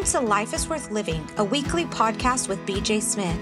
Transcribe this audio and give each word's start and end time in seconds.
Welcome 0.00 0.22
to 0.22 0.28
Life 0.28 0.54
is 0.54 0.66
Worth 0.66 0.90
Living, 0.90 1.28
a 1.36 1.44
weekly 1.44 1.84
podcast 1.84 2.48
with 2.48 2.64
BJ 2.64 3.02
Smith. 3.02 3.38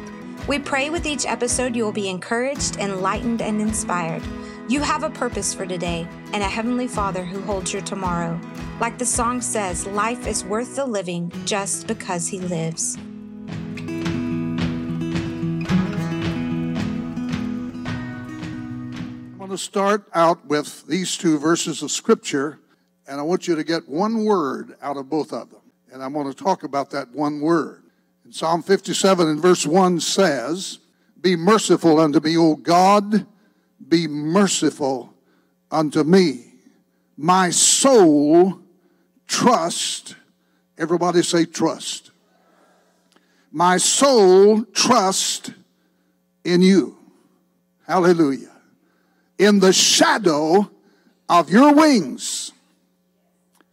We 0.48 0.58
pray 0.58 0.90
with 0.90 1.06
each 1.06 1.24
episode 1.24 1.76
you 1.76 1.84
will 1.84 1.92
be 1.92 2.08
encouraged, 2.08 2.78
enlightened, 2.78 3.42
and 3.42 3.60
inspired. 3.60 4.24
You 4.68 4.80
have 4.80 5.04
a 5.04 5.10
purpose 5.10 5.54
for 5.54 5.66
today 5.66 6.08
and 6.32 6.42
a 6.42 6.48
Heavenly 6.48 6.88
Father 6.88 7.24
who 7.24 7.40
holds 7.42 7.72
your 7.72 7.82
tomorrow. 7.82 8.40
Like 8.80 8.98
the 8.98 9.06
song 9.06 9.40
says, 9.40 9.86
life 9.86 10.26
is 10.26 10.44
worth 10.44 10.74
the 10.74 10.84
living 10.84 11.30
just 11.44 11.86
because 11.86 12.26
He 12.26 12.40
lives. 12.40 12.96
I'm 12.96 13.06
going 19.38 19.50
to 19.50 19.58
start 19.58 20.08
out 20.12 20.44
with 20.44 20.84
these 20.88 21.16
two 21.16 21.38
verses 21.38 21.84
of 21.84 21.92
Scripture, 21.92 22.58
and 23.06 23.20
I 23.20 23.22
want 23.22 23.46
you 23.46 23.54
to 23.54 23.62
get 23.62 23.88
one 23.88 24.24
word 24.24 24.74
out 24.82 24.96
of 24.96 25.08
both 25.08 25.32
of 25.32 25.50
them. 25.50 25.60
And 25.92 26.02
I'm 26.02 26.12
going 26.12 26.30
to 26.30 26.34
talk 26.34 26.64
about 26.64 26.90
that 26.90 27.10
one 27.10 27.40
word. 27.40 27.82
In 28.24 28.32
Psalm 28.32 28.62
57 28.62 29.26
and 29.26 29.40
verse 29.40 29.66
1 29.66 30.00
says, 30.00 30.78
Be 31.20 31.34
merciful 31.34 31.98
unto 31.98 32.20
me, 32.20 32.36
O 32.36 32.56
God, 32.56 33.26
be 33.88 34.06
merciful 34.06 35.14
unto 35.70 36.04
me. 36.04 36.52
My 37.16 37.50
soul 37.50 38.60
trust, 39.26 40.14
everybody 40.76 41.22
say 41.22 41.46
trust. 41.46 42.10
My 43.50 43.78
soul 43.78 44.64
trust 44.64 45.52
in 46.44 46.60
you. 46.60 46.98
Hallelujah. 47.86 48.52
In 49.38 49.60
the 49.60 49.72
shadow 49.72 50.70
of 51.30 51.48
your 51.48 51.74
wings, 51.74 52.52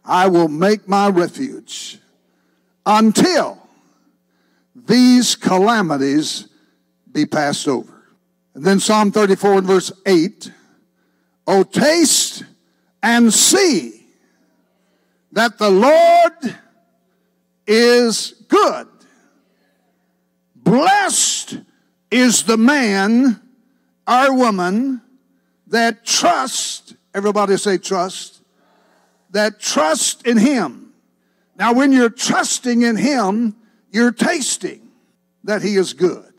I 0.02 0.28
will 0.28 0.48
make 0.48 0.88
my 0.88 1.08
refuge 1.08 1.98
until 2.86 3.60
these 4.74 5.34
calamities 5.34 6.48
be 7.10 7.26
passed 7.26 7.66
over. 7.66 7.92
And 8.54 8.64
then 8.64 8.80
Psalm 8.80 9.10
34 9.10 9.58
and 9.58 9.66
verse 9.66 9.92
8 10.06 10.52
Oh, 11.48 11.62
taste 11.62 12.42
and 13.02 13.32
see 13.32 14.04
that 15.32 15.58
the 15.58 15.70
Lord 15.70 16.56
is 17.66 18.34
good. 18.48 18.88
Blessed 20.56 21.58
is 22.10 22.42
the 22.44 22.56
man 22.56 23.40
or 24.08 24.34
woman 24.34 25.02
that 25.68 26.04
trust, 26.04 26.96
everybody 27.14 27.56
say 27.56 27.78
trust, 27.78 28.42
that 29.30 29.60
trust 29.60 30.26
in 30.26 30.38
him. 30.38 30.85
Now, 31.58 31.72
when 31.72 31.92
you're 31.92 32.10
trusting 32.10 32.82
in 32.82 32.96
him, 32.96 33.56
you're 33.90 34.12
tasting 34.12 34.90
that 35.44 35.62
he 35.62 35.76
is 35.76 35.94
good. 35.94 36.32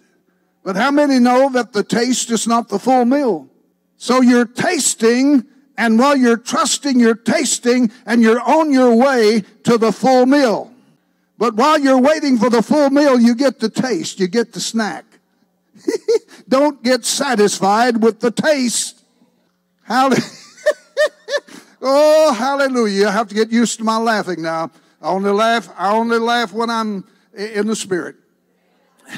But 0.63 0.75
how 0.75 0.91
many 0.91 1.17
know 1.19 1.49
that 1.49 1.73
the 1.73 1.83
taste 1.83 2.29
is 2.29 2.45
not 2.45 2.69
the 2.69 2.77
full 2.77 3.05
meal? 3.05 3.49
So 3.95 4.21
you're 4.21 4.45
tasting, 4.45 5.45
and 5.77 5.97
while 5.97 6.15
you're 6.15 6.37
trusting, 6.37 6.99
you're 6.99 7.15
tasting, 7.15 7.91
and 8.05 8.21
you're 8.21 8.41
on 8.41 8.71
your 8.71 8.95
way 8.95 9.43
to 9.63 9.77
the 9.77 9.91
full 9.91 10.25
meal. 10.25 10.71
But 11.37 11.55
while 11.55 11.79
you're 11.79 11.99
waiting 11.99 12.37
for 12.37 12.49
the 12.49 12.61
full 12.61 12.89
meal, 12.89 13.19
you 13.19 13.33
get 13.33 13.59
the 13.59 13.69
taste, 13.69 14.19
you 14.19 14.27
get 14.27 14.53
the 14.53 14.59
snack. 14.59 15.05
Don't 16.49 16.83
get 16.83 17.05
satisfied 17.05 18.03
with 18.03 18.19
the 18.19 18.31
taste. 18.31 19.03
Hallelujah. 19.83 20.21
oh, 21.81 22.33
hallelujah. 22.33 23.07
I 23.07 23.11
have 23.11 23.29
to 23.29 23.35
get 23.35 23.51
used 23.51 23.77
to 23.79 23.83
my 23.83 23.97
laughing 23.97 24.41
now. 24.41 24.71
I 25.01 25.09
only 25.09 25.31
laugh, 25.31 25.69
I 25.77 25.93
only 25.93 26.19
laugh 26.19 26.53
when 26.53 26.69
I'm 26.69 27.05
in 27.33 27.67
the 27.67 27.75
spirit. 27.75 28.15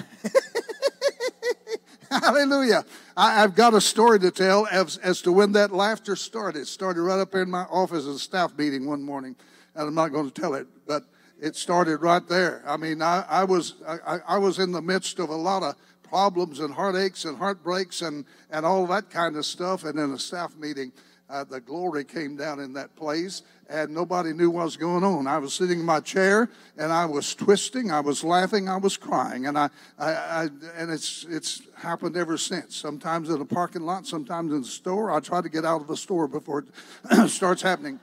Hallelujah. 2.11 2.83
I, 3.15 3.35
have 3.35 3.55
got 3.55 3.73
a 3.73 3.81
story 3.81 4.19
to 4.19 4.31
tell 4.31 4.67
as, 4.67 4.97
as 4.97 5.21
to 5.21 5.31
when 5.31 5.51
that 5.53 5.71
laughter 5.71 6.15
started. 6.15 6.61
It 6.61 6.67
started 6.67 7.01
right 7.01 7.19
up 7.19 7.35
in 7.35 7.49
my 7.49 7.63
office 7.63 8.05
at 8.05 8.15
a 8.15 8.19
staff 8.19 8.57
meeting 8.57 8.87
one 8.87 9.03
morning, 9.03 9.35
and 9.75 9.87
I'm 9.87 9.95
not 9.95 10.11
going 10.11 10.29
to 10.29 10.41
tell 10.41 10.55
it, 10.55 10.67
but 10.87 11.03
it 11.39 11.55
started 11.55 12.01
right 12.01 12.27
there. 12.27 12.63
I 12.65 12.77
mean, 12.77 13.01
I, 13.01 13.23
I 13.29 13.43
was 13.43 13.75
I, 13.87 14.19
I 14.27 14.37
was 14.37 14.59
in 14.59 14.71
the 14.71 14.81
midst 14.81 15.19
of 15.19 15.29
a 15.29 15.35
lot 15.35 15.63
of 15.63 15.75
problems 16.03 16.59
and 16.59 16.73
heartaches 16.73 17.25
and 17.25 17.37
heartbreaks 17.37 18.01
and, 18.01 18.25
and 18.49 18.65
all 18.65 18.87
that 18.87 19.09
kind 19.09 19.35
of 19.35 19.45
stuff, 19.45 19.83
and 19.83 19.97
in 19.99 20.11
a 20.11 20.19
staff 20.19 20.55
meeting, 20.57 20.91
uh, 21.29 21.43
the 21.43 21.61
glory 21.61 22.03
came 22.03 22.35
down 22.35 22.59
in 22.59 22.73
that 22.73 22.95
place 22.95 23.43
and 23.69 23.93
nobody 23.93 24.33
knew 24.33 24.49
what 24.49 24.65
was 24.65 24.77
going 24.77 25.03
on. 25.03 25.27
I 25.27 25.37
was 25.37 25.53
sitting 25.53 25.79
in 25.79 25.85
my 25.85 25.99
chair 25.99 26.49
and 26.75 26.91
I 26.91 27.05
was 27.05 27.35
twisting, 27.35 27.91
I 27.91 27.99
was 27.99 28.23
laughing, 28.23 28.67
I 28.67 28.77
was 28.77 28.97
crying, 28.97 29.45
and 29.45 29.57
I, 29.57 29.69
I, 29.99 30.11
I, 30.11 30.49
and 30.75 30.89
it's 30.89 31.27
it's 31.29 31.61
happened 31.75 32.17
ever 32.17 32.35
since. 32.37 32.75
Sometimes 32.75 33.29
in 33.29 33.39
a 33.39 33.45
parking 33.45 33.83
lot, 33.83 34.07
sometimes 34.07 34.51
in 34.51 34.61
the 34.61 34.67
store. 34.67 35.11
I 35.11 35.19
try 35.19 35.41
to 35.41 35.49
get 35.49 35.65
out 35.65 35.81
of 35.81 35.87
the 35.87 35.97
store 35.97 36.27
before 36.27 36.65
it 37.11 37.29
starts 37.29 37.61
happening. 37.61 37.99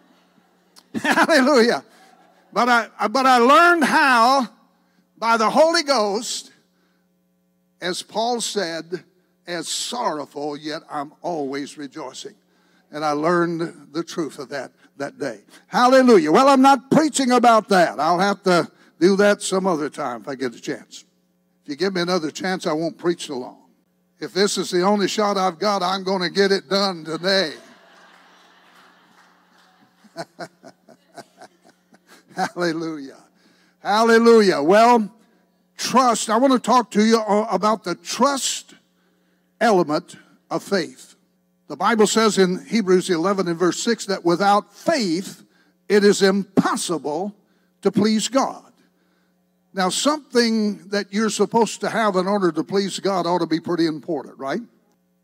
Hallelujah! 0.94 1.84
But 2.52 2.68
I 2.68 3.08
but 3.08 3.26
I 3.26 3.38
learned 3.38 3.84
how 3.84 4.48
by 5.18 5.36
the 5.36 5.50
Holy 5.50 5.82
Ghost, 5.82 6.52
as 7.80 8.02
Paul 8.02 8.40
said, 8.40 9.02
as 9.48 9.66
sorrowful, 9.66 10.56
yet 10.56 10.82
I'm 10.88 11.12
always 11.22 11.76
rejoicing 11.76 12.34
and 12.90 13.04
I 13.04 13.12
learned 13.12 13.88
the 13.92 14.02
truth 14.04 14.38
of 14.38 14.48
that 14.50 14.72
that 14.96 15.18
day. 15.18 15.40
Hallelujah. 15.66 16.32
Well, 16.32 16.48
I'm 16.48 16.62
not 16.62 16.90
preaching 16.90 17.30
about 17.32 17.68
that. 17.68 18.00
I'll 18.00 18.18
have 18.18 18.42
to 18.44 18.70
do 18.98 19.16
that 19.16 19.42
some 19.42 19.66
other 19.66 19.90
time 19.90 20.22
if 20.22 20.28
I 20.28 20.34
get 20.34 20.54
a 20.54 20.60
chance. 20.60 21.04
If 21.64 21.70
you 21.70 21.76
give 21.76 21.94
me 21.94 22.00
another 22.00 22.30
chance, 22.30 22.66
I 22.66 22.72
won't 22.72 22.96
preach 22.96 23.26
so 23.26 23.38
long. 23.38 23.58
If 24.18 24.32
this 24.32 24.56
is 24.56 24.70
the 24.70 24.82
only 24.82 25.08
shot 25.08 25.36
I've 25.36 25.58
got, 25.58 25.82
I'm 25.82 26.02
going 26.04 26.22
to 26.22 26.30
get 26.30 26.50
it 26.50 26.70
done 26.70 27.04
today. 27.04 27.52
Hallelujah. 32.34 33.18
Hallelujah. 33.80 34.62
Well, 34.62 35.12
trust. 35.76 36.30
I 36.30 36.38
want 36.38 36.54
to 36.54 36.58
talk 36.58 36.90
to 36.92 37.04
you 37.04 37.20
about 37.20 37.84
the 37.84 37.94
trust 37.94 38.74
element 39.60 40.16
of 40.50 40.62
faith. 40.62 41.15
The 41.68 41.76
Bible 41.76 42.06
says 42.06 42.38
in 42.38 42.64
Hebrews 42.64 43.10
11 43.10 43.48
and 43.48 43.58
verse 43.58 43.82
6 43.82 44.06
that 44.06 44.24
without 44.24 44.72
faith, 44.72 45.42
it 45.88 46.04
is 46.04 46.22
impossible 46.22 47.34
to 47.82 47.90
please 47.90 48.28
God. 48.28 48.62
Now, 49.74 49.88
something 49.88 50.88
that 50.88 51.12
you're 51.12 51.30
supposed 51.30 51.80
to 51.80 51.90
have 51.90 52.16
in 52.16 52.26
order 52.26 52.50
to 52.52 52.64
please 52.64 52.98
God 52.98 53.26
ought 53.26 53.40
to 53.40 53.46
be 53.46 53.60
pretty 53.60 53.86
important, 53.86 54.38
right? 54.38 54.62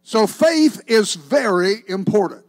So, 0.03 0.27
faith 0.27 0.83
is 0.87 1.15
very 1.15 1.77
important. 1.89 2.45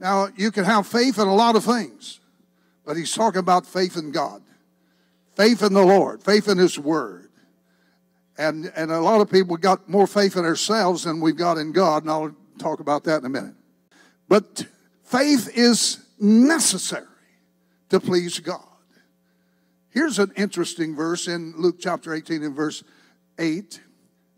Now, 0.00 0.28
you 0.36 0.50
can 0.50 0.64
have 0.64 0.86
faith 0.86 1.18
in 1.18 1.26
a 1.26 1.34
lot 1.34 1.56
of 1.56 1.64
things, 1.64 2.20
but 2.86 2.96
he's 2.96 3.12
talking 3.12 3.40
about 3.40 3.66
faith 3.66 3.96
in 3.96 4.12
God, 4.12 4.42
faith 5.36 5.62
in 5.62 5.74
the 5.74 5.84
Lord, 5.84 6.22
faith 6.22 6.48
in 6.48 6.56
His 6.56 6.78
Word. 6.78 7.28
And, 8.38 8.72
and 8.76 8.92
a 8.92 9.00
lot 9.00 9.20
of 9.20 9.28
people 9.28 9.56
got 9.56 9.88
more 9.88 10.06
faith 10.06 10.36
in 10.36 10.44
ourselves 10.44 11.02
than 11.02 11.20
we've 11.20 11.36
got 11.36 11.58
in 11.58 11.72
God, 11.72 12.04
and 12.04 12.10
I'll 12.10 12.34
talk 12.58 12.80
about 12.80 13.04
that 13.04 13.20
in 13.20 13.26
a 13.26 13.28
minute. 13.28 13.54
But 14.28 14.66
faith 15.04 15.50
is 15.56 16.04
necessary 16.20 17.06
to 17.90 18.00
please 18.00 18.38
God. 18.40 18.64
Here's 19.90 20.18
an 20.18 20.32
interesting 20.36 20.94
verse 20.94 21.28
in 21.28 21.54
Luke 21.56 21.76
chapter 21.80 22.14
18 22.14 22.42
and 22.42 22.54
verse 22.54 22.84
8. 23.38 23.80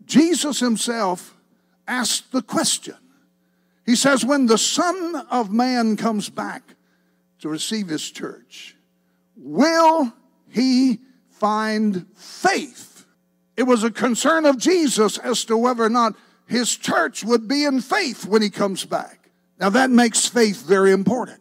Jesus 0.05 0.59
himself 0.59 1.35
asked 1.87 2.31
the 2.31 2.41
question. 2.41 2.95
He 3.85 3.95
says, 3.95 4.25
When 4.25 4.45
the 4.45 4.57
Son 4.57 5.15
of 5.29 5.51
Man 5.51 5.97
comes 5.97 6.29
back 6.29 6.63
to 7.39 7.49
receive 7.49 7.87
his 7.87 8.09
church, 8.09 8.75
will 9.35 10.13
he 10.49 10.99
find 11.29 12.05
faith? 12.15 13.05
It 13.57 13.63
was 13.63 13.83
a 13.83 13.91
concern 13.91 14.45
of 14.45 14.57
Jesus 14.57 15.17
as 15.17 15.45
to 15.45 15.57
whether 15.57 15.83
or 15.83 15.89
not 15.89 16.15
his 16.51 16.75
church 16.75 17.23
would 17.23 17.47
be 17.47 17.63
in 17.63 17.79
faith 17.79 18.25
when 18.25 18.41
he 18.41 18.49
comes 18.49 18.83
back. 18.83 19.29
Now 19.57 19.69
that 19.69 19.89
makes 19.89 20.27
faith 20.27 20.65
very 20.65 20.91
important. 20.91 21.39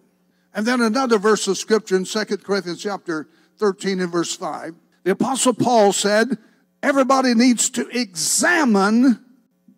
And 0.54 0.64
then 0.64 0.80
another 0.80 1.18
verse 1.18 1.48
of 1.48 1.58
scripture 1.58 1.96
in 1.96 2.04
2 2.04 2.24
Corinthians 2.38 2.80
chapter 2.80 3.28
13 3.58 4.00
and 4.00 4.12
verse 4.12 4.34
5. 4.36 4.74
The 5.02 5.10
apostle 5.10 5.54
Paul 5.54 5.92
said, 5.92 6.38
everybody 6.82 7.34
needs 7.34 7.70
to 7.70 7.88
examine 7.88 9.24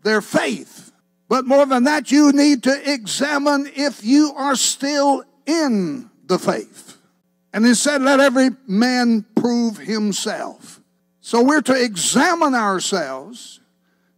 their 0.03 0.21
faith. 0.21 0.93
But 1.29 1.47
more 1.47 1.65
than 1.65 1.85
that, 1.85 2.11
you 2.11 2.33
need 2.33 2.63
to 2.65 2.93
examine 2.93 3.71
if 3.75 4.05
you 4.05 4.35
are 4.37 4.55
still 4.55 5.25
in 5.47 6.11
the 6.27 6.39
faith. 6.39 6.99
And 7.55 7.65
he 7.65 7.73
said, 7.73 8.03
let 8.03 8.21
every 8.21 8.51
man 8.67 9.25
prove 9.35 9.79
himself. 9.79 10.81
So 11.23 11.43
we're 11.43 11.63
to 11.63 11.83
examine 11.83 12.55
ourselves 12.55 13.61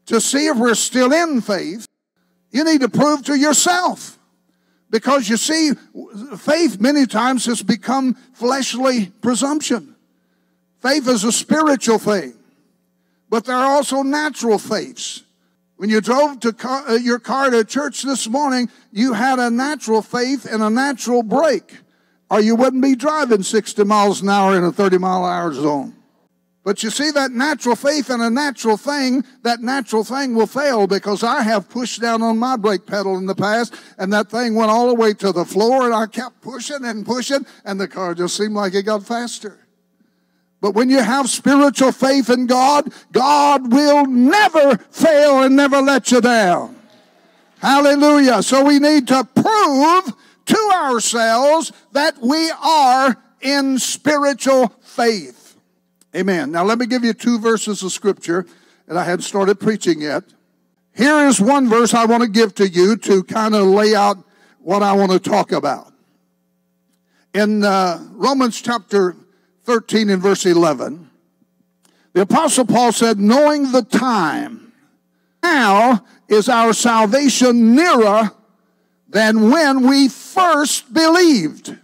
to 0.06 0.20
see 0.20 0.46
if 0.46 0.56
we're 0.56 0.74
still 0.74 1.12
in 1.12 1.40
faith, 1.40 1.86
you 2.50 2.64
need 2.64 2.80
to 2.80 2.88
prove 2.88 3.24
to 3.24 3.34
yourself. 3.34 4.18
Because 4.90 5.28
you 5.28 5.36
see, 5.36 5.72
faith 6.38 6.80
many 6.80 7.06
times 7.06 7.46
has 7.46 7.62
become 7.62 8.14
fleshly 8.32 9.06
presumption. 9.22 9.96
Faith 10.80 11.08
is 11.08 11.24
a 11.24 11.32
spiritual 11.32 11.98
thing, 11.98 12.34
but 13.28 13.44
there 13.44 13.56
are 13.56 13.74
also 13.74 14.02
natural 14.02 14.58
faiths. 14.58 15.24
When 15.76 15.90
you 15.90 16.00
drove 16.00 16.40
to 16.40 16.52
car, 16.52 16.88
uh, 16.88 16.94
your 16.94 17.18
car 17.18 17.50
to 17.50 17.64
church 17.64 18.02
this 18.02 18.28
morning, 18.28 18.70
you 18.92 19.14
had 19.14 19.38
a 19.38 19.50
natural 19.50 20.02
faith 20.02 20.44
and 20.44 20.62
a 20.62 20.70
natural 20.70 21.22
brake, 21.22 21.78
or 22.30 22.40
you 22.40 22.54
wouldn't 22.54 22.82
be 22.82 22.94
driving 22.94 23.42
60 23.42 23.82
miles 23.84 24.22
an 24.22 24.28
hour 24.28 24.56
in 24.56 24.62
a 24.62 24.70
30 24.70 24.98
mile 24.98 25.24
an 25.24 25.32
hour 25.32 25.52
zone. 25.52 25.94
But 26.64 26.82
you 26.82 26.88
see 26.88 27.10
that 27.10 27.30
natural 27.30 27.76
faith 27.76 28.08
and 28.08 28.22
a 28.22 28.30
natural 28.30 28.78
thing, 28.78 29.22
that 29.42 29.60
natural 29.60 30.02
thing 30.02 30.34
will 30.34 30.46
fail 30.46 30.86
because 30.86 31.22
I 31.22 31.42
have 31.42 31.68
pushed 31.68 32.00
down 32.00 32.22
on 32.22 32.38
my 32.38 32.56
brake 32.56 32.86
pedal 32.86 33.18
in 33.18 33.26
the 33.26 33.34
past 33.34 33.74
and 33.98 34.10
that 34.14 34.30
thing 34.30 34.54
went 34.54 34.70
all 34.70 34.88
the 34.88 34.94
way 34.94 35.12
to 35.12 35.30
the 35.30 35.44
floor 35.44 35.84
and 35.84 35.94
I 35.94 36.06
kept 36.06 36.40
pushing 36.40 36.82
and 36.82 37.04
pushing 37.04 37.44
and 37.66 37.78
the 37.78 37.86
car 37.86 38.14
just 38.14 38.38
seemed 38.38 38.54
like 38.54 38.74
it 38.74 38.84
got 38.84 39.04
faster. 39.04 39.58
But 40.62 40.72
when 40.72 40.88
you 40.88 41.02
have 41.02 41.28
spiritual 41.28 41.92
faith 41.92 42.30
in 42.30 42.46
God, 42.46 42.90
God 43.12 43.70
will 43.70 44.06
never 44.06 44.78
fail 44.90 45.42
and 45.42 45.54
never 45.54 45.82
let 45.82 46.10
you 46.10 46.22
down. 46.22 46.76
Hallelujah. 47.58 48.42
So 48.42 48.64
we 48.64 48.78
need 48.78 49.06
to 49.08 49.28
prove 49.34 50.14
to 50.46 50.70
ourselves 50.72 51.72
that 51.92 52.16
we 52.22 52.50
are 52.62 53.16
in 53.42 53.78
spiritual 53.78 54.68
faith. 54.80 55.43
Amen. 56.14 56.52
Now 56.52 56.62
let 56.64 56.78
me 56.78 56.86
give 56.86 57.04
you 57.04 57.12
two 57.12 57.38
verses 57.38 57.82
of 57.82 57.90
scripture 57.90 58.46
that 58.86 58.96
I 58.96 59.04
hadn't 59.04 59.22
started 59.22 59.58
preaching 59.58 60.00
yet. 60.00 60.22
Here 60.94 61.26
is 61.26 61.40
one 61.40 61.68
verse 61.68 61.92
I 61.92 62.04
want 62.04 62.22
to 62.22 62.28
give 62.28 62.54
to 62.56 62.68
you 62.68 62.96
to 62.98 63.24
kind 63.24 63.54
of 63.54 63.66
lay 63.66 63.96
out 63.96 64.18
what 64.60 64.82
I 64.82 64.92
want 64.92 65.10
to 65.10 65.18
talk 65.18 65.50
about. 65.50 65.92
In 67.34 67.64
uh, 67.64 67.98
Romans 68.12 68.60
chapter 68.62 69.16
13 69.64 70.08
and 70.08 70.22
verse 70.22 70.46
11, 70.46 71.10
the 72.12 72.20
Apostle 72.20 72.64
Paul 72.64 72.92
said, 72.92 73.18
Knowing 73.18 73.72
the 73.72 73.82
time, 73.82 74.72
now 75.42 76.04
is 76.28 76.48
our 76.48 76.72
salvation 76.72 77.74
nearer 77.74 78.30
than 79.08 79.50
when 79.50 79.88
we 79.88 80.08
first 80.08 80.94
believed. 80.94 81.76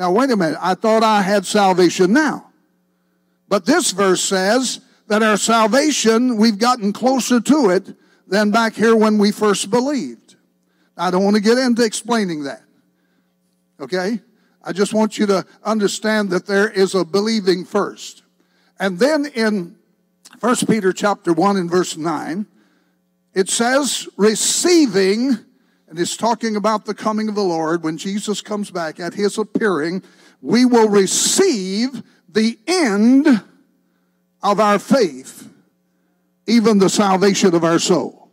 Now, 0.00 0.10
wait 0.12 0.30
a 0.30 0.36
minute. 0.36 0.56
I 0.62 0.72
thought 0.72 1.02
I 1.02 1.20
had 1.20 1.44
salvation 1.44 2.14
now. 2.14 2.52
But 3.50 3.66
this 3.66 3.90
verse 3.90 4.22
says 4.22 4.80
that 5.08 5.22
our 5.22 5.36
salvation, 5.36 6.38
we've 6.38 6.56
gotten 6.58 6.94
closer 6.94 7.38
to 7.38 7.68
it 7.68 7.94
than 8.26 8.50
back 8.50 8.72
here 8.72 8.96
when 8.96 9.18
we 9.18 9.30
first 9.30 9.68
believed. 9.68 10.36
I 10.96 11.10
don't 11.10 11.22
want 11.22 11.36
to 11.36 11.42
get 11.42 11.58
into 11.58 11.84
explaining 11.84 12.44
that. 12.44 12.62
Okay? 13.78 14.22
I 14.64 14.72
just 14.72 14.94
want 14.94 15.18
you 15.18 15.26
to 15.26 15.44
understand 15.64 16.30
that 16.30 16.46
there 16.46 16.70
is 16.70 16.94
a 16.94 17.04
believing 17.04 17.66
first. 17.66 18.22
And 18.78 18.98
then 18.98 19.26
in 19.26 19.76
1 20.40 20.56
Peter 20.66 20.94
chapter 20.94 21.34
1 21.34 21.58
and 21.58 21.70
verse 21.70 21.98
9, 21.98 22.46
it 23.34 23.50
says, 23.50 24.08
receiving 24.16 25.40
and 25.90 25.98
it's 25.98 26.16
talking 26.16 26.54
about 26.54 26.84
the 26.84 26.94
coming 26.94 27.28
of 27.28 27.34
the 27.34 27.42
Lord 27.42 27.82
when 27.82 27.98
Jesus 27.98 28.40
comes 28.40 28.70
back 28.70 29.00
at 29.00 29.12
his 29.12 29.36
appearing, 29.36 30.04
we 30.40 30.64
will 30.64 30.88
receive 30.88 32.04
the 32.28 32.56
end 32.68 33.42
of 34.40 34.60
our 34.60 34.78
faith, 34.78 35.52
even 36.46 36.78
the 36.78 36.88
salvation 36.88 37.56
of 37.56 37.64
our 37.64 37.80
soul. 37.80 38.30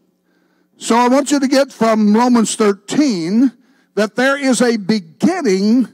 So 0.77 0.95
I 0.95 1.07
want 1.07 1.31
you 1.31 1.39
to 1.39 1.48
get 1.48 1.71
from 1.71 2.15
Romans 2.15 2.56
13 2.56 3.51
that 3.95 4.15
there 4.15 4.38
is 4.38 4.62
a 4.62 4.77
beginning 4.77 5.92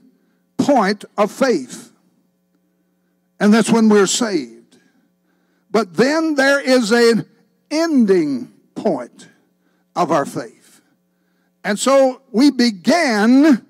point 0.57 1.05
of 1.17 1.31
faith. 1.31 1.93
And 3.39 3.53
that's 3.53 3.71
when 3.71 3.87
we're 3.87 4.07
saved. 4.07 4.79
But 5.71 5.95
then 5.95 6.35
there 6.35 6.59
is 6.59 6.91
an 6.91 7.25
ending 7.71 8.51
point 8.75 9.29
of 9.95 10.11
our 10.11 10.25
faith. 10.25 10.62
And 11.63 11.79
so 11.79 12.21
we 12.31 12.51
began 12.51 13.65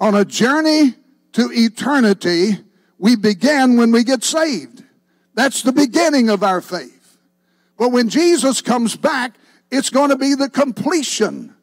on 0.00 0.14
a 0.14 0.24
journey 0.24 0.94
to 1.32 1.50
eternity. 1.52 2.58
We 2.98 3.16
began 3.16 3.76
when 3.76 3.92
we 3.92 4.04
get 4.04 4.24
saved. 4.24 4.82
That's 5.34 5.62
the 5.62 5.72
beginning 5.72 6.30
of 6.30 6.42
our 6.42 6.60
faith. 6.60 7.18
But 7.76 7.90
when 7.90 8.08
Jesus 8.08 8.62
comes 8.62 8.96
back, 8.96 9.34
it's 9.70 9.90
going 9.90 10.10
to 10.10 10.16
be 10.16 10.34
the 10.34 10.48
completion 10.48 11.54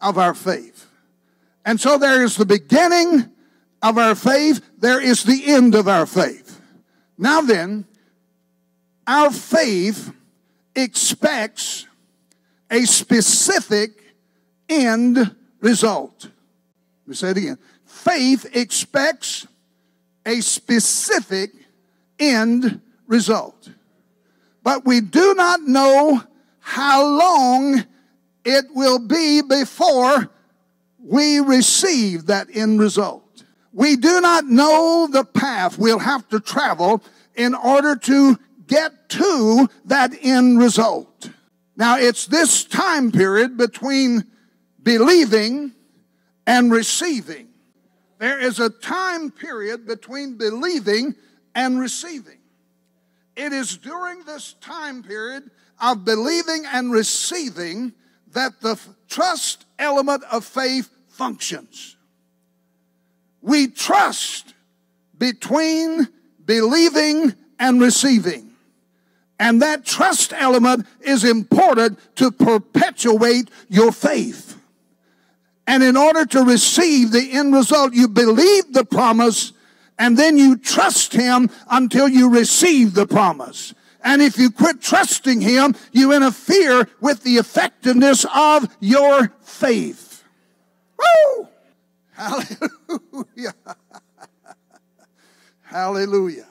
of 0.00 0.18
our 0.18 0.34
faith. 0.34 0.86
And 1.64 1.80
so 1.80 1.96
there 1.96 2.24
is 2.24 2.36
the 2.36 2.44
beginning 2.44 3.30
of 3.82 3.98
our 3.98 4.14
faith, 4.14 4.62
there 4.78 5.00
is 5.00 5.24
the 5.24 5.46
end 5.46 5.74
of 5.74 5.88
our 5.88 6.06
faith. 6.06 6.60
Now 7.16 7.40
then, 7.42 7.86
our 9.06 9.30
faith 9.30 10.12
expects 10.74 11.86
a 12.70 12.84
specific 12.86 14.03
end 14.68 15.34
result. 15.60 16.24
Let 16.24 17.08
me 17.08 17.14
say 17.14 17.30
it 17.30 17.36
again. 17.36 17.58
Faith 17.84 18.54
expects 18.56 19.46
a 20.26 20.40
specific 20.40 21.50
end 22.18 22.80
result. 23.06 23.70
But 24.62 24.84
we 24.84 25.00
do 25.00 25.34
not 25.34 25.62
know 25.62 26.22
how 26.60 27.04
long 27.06 27.84
it 28.44 28.64
will 28.74 28.98
be 28.98 29.42
before 29.42 30.30
we 30.98 31.40
receive 31.40 32.26
that 32.26 32.48
end 32.54 32.80
result. 32.80 33.44
We 33.72 33.96
do 33.96 34.20
not 34.20 34.46
know 34.46 35.08
the 35.10 35.24
path 35.24 35.78
we'll 35.78 35.98
have 35.98 36.28
to 36.28 36.40
travel 36.40 37.02
in 37.34 37.54
order 37.54 37.96
to 37.96 38.38
get 38.66 39.08
to 39.10 39.68
that 39.84 40.12
end 40.22 40.58
result. 40.58 41.30
Now, 41.76 41.98
it's 41.98 42.26
this 42.26 42.64
time 42.64 43.10
period 43.10 43.56
between 43.56 44.24
believing 44.84 45.72
and 46.46 46.70
receiving. 46.70 47.48
There 48.18 48.38
is 48.38 48.60
a 48.60 48.70
time 48.70 49.30
period 49.30 49.86
between 49.86 50.36
believing 50.36 51.14
and 51.54 51.80
receiving. 51.80 52.38
It 53.34 53.52
is 53.52 53.76
during 53.76 54.22
this 54.24 54.54
time 54.60 55.02
period 55.02 55.50
of 55.80 56.04
believing 56.04 56.64
and 56.66 56.92
receiving 56.92 57.92
that 58.32 58.60
the 58.60 58.78
trust 59.08 59.64
element 59.78 60.22
of 60.30 60.44
faith 60.44 60.90
functions. 61.08 61.96
We 63.42 63.68
trust 63.68 64.54
between 65.18 66.08
believing 66.44 67.34
and 67.58 67.80
receiving. 67.80 68.50
And 69.38 69.60
that 69.62 69.84
trust 69.84 70.32
element 70.32 70.86
is 71.00 71.24
important 71.24 71.98
to 72.16 72.30
perpetuate 72.30 73.50
your 73.68 73.90
faith. 73.90 74.56
And 75.66 75.82
in 75.82 75.96
order 75.96 76.26
to 76.26 76.42
receive 76.42 77.10
the 77.10 77.32
end 77.32 77.54
result, 77.54 77.94
you 77.94 78.08
believe 78.08 78.72
the 78.72 78.84
promise 78.84 79.52
and 79.98 80.16
then 80.16 80.36
you 80.36 80.56
trust 80.56 81.12
Him 81.12 81.50
until 81.70 82.08
you 82.08 82.30
receive 82.30 82.94
the 82.94 83.06
promise. 83.06 83.74
And 84.02 84.20
if 84.20 84.38
you 84.38 84.50
quit 84.50 84.82
trusting 84.82 85.40
Him, 85.40 85.74
you 85.92 86.12
interfere 86.12 86.88
with 87.00 87.22
the 87.22 87.36
effectiveness 87.36 88.26
of 88.34 88.76
your 88.80 89.32
faith. 89.42 90.24
Woo! 90.98 91.48
Hallelujah. 92.12 93.54
Hallelujah. 95.62 96.46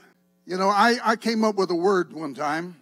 You 0.46 0.58
know, 0.58 0.70
I, 0.70 0.98
I 1.04 1.16
came 1.16 1.44
up 1.44 1.56
with 1.56 1.70
a 1.72 1.76
word 1.76 2.12
one 2.12 2.34
time. 2.34 2.76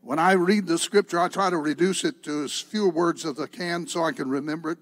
When 0.00 0.18
I 0.18 0.32
read 0.32 0.66
the 0.66 0.78
scripture, 0.78 1.20
I 1.20 1.28
try 1.28 1.50
to 1.50 1.58
reduce 1.58 2.04
it 2.04 2.22
to 2.24 2.44
as 2.44 2.58
few 2.58 2.88
words 2.88 3.26
as 3.26 3.38
I 3.38 3.46
can 3.46 3.86
so 3.86 4.02
I 4.02 4.12
can 4.12 4.30
remember 4.30 4.70
it 4.70 4.78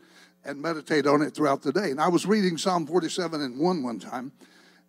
and 0.47 0.63
meditate 0.63 1.07
on 1.07 1.23
it 1.23 1.35
throughout 1.35 1.63
the 1.63 1.73
day. 1.73 1.91
And 1.91 2.01
I 2.01 2.09
was 2.09 2.25
reading 2.25 2.57
Psalm 2.57 2.87
47 2.87 3.41
and 3.41 3.59
1 3.59 3.83
one 3.83 3.99
time, 3.99 4.33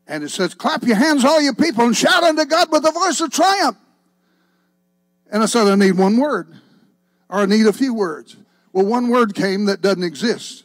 and 0.07 0.23
it 0.23 0.29
says, 0.29 0.53
Clap 0.53 0.83
your 0.83 0.95
hands, 0.95 1.25
all 1.25 1.41
you 1.41 1.53
people, 1.53 1.85
and 1.85 1.97
shout 1.97 2.23
unto 2.23 2.45
God 2.45 2.71
with 2.71 2.85
a 2.85 2.91
voice 2.91 3.19
of 3.21 3.31
triumph. 3.31 3.77
And 5.31 5.43
I 5.43 5.47
said, 5.47 5.67
I 5.67 5.75
need 5.75 5.97
one 5.97 6.17
word, 6.17 6.47
or 7.27 7.39
I 7.39 7.45
need 7.45 7.65
a 7.65 7.73
few 7.73 7.93
words. 7.93 8.37
Well, 8.71 8.85
one 8.85 9.09
word 9.09 9.33
came 9.33 9.65
that 9.65 9.81
doesn't 9.81 10.03
exist. 10.03 10.63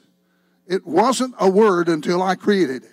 It 0.67 0.87
wasn't 0.87 1.35
a 1.41 1.49
word 1.49 1.89
until 1.89 2.23
I 2.23 2.35
created 2.35 2.85
it. 2.85 2.93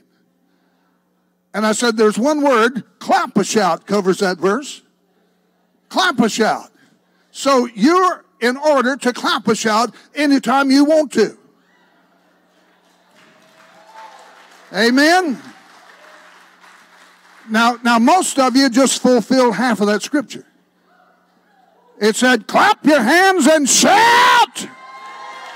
And 1.54 1.66
I 1.66 1.74
said, 1.74 1.98
There's 1.98 2.18
one 2.18 2.42
word, 2.42 2.84
clap 3.00 3.38
a 3.38 3.44
shout 3.44 3.86
covers 3.86 4.20
that 4.20 4.38
verse. 4.38 4.82
Clap 5.90 6.20
a 6.20 6.30
shout. 6.30 6.70
So 7.32 7.68
you're 7.74 8.24
in 8.40 8.58
order 8.58 8.96
to 8.96 9.12
clap 9.12 9.48
a 9.48 9.56
shout 9.56 9.94
anytime 10.16 10.72
you 10.72 10.86
want 10.86 11.12
to. 11.14 11.39
Amen. 14.74 15.42
Now, 17.50 17.80
now 17.84 17.98
most 17.98 18.38
of 18.38 18.56
you 18.56 18.70
just 18.70 19.02
fulfilled 19.02 19.56
half 19.56 19.82
of 19.82 19.88
that 19.88 20.04
scripture. 20.04 20.46
It 22.00 22.16
said, 22.16 22.48
clap 22.48 22.86
your 22.86 23.02
hands 23.02 23.48
and 23.48 23.68
shout. 23.68 24.70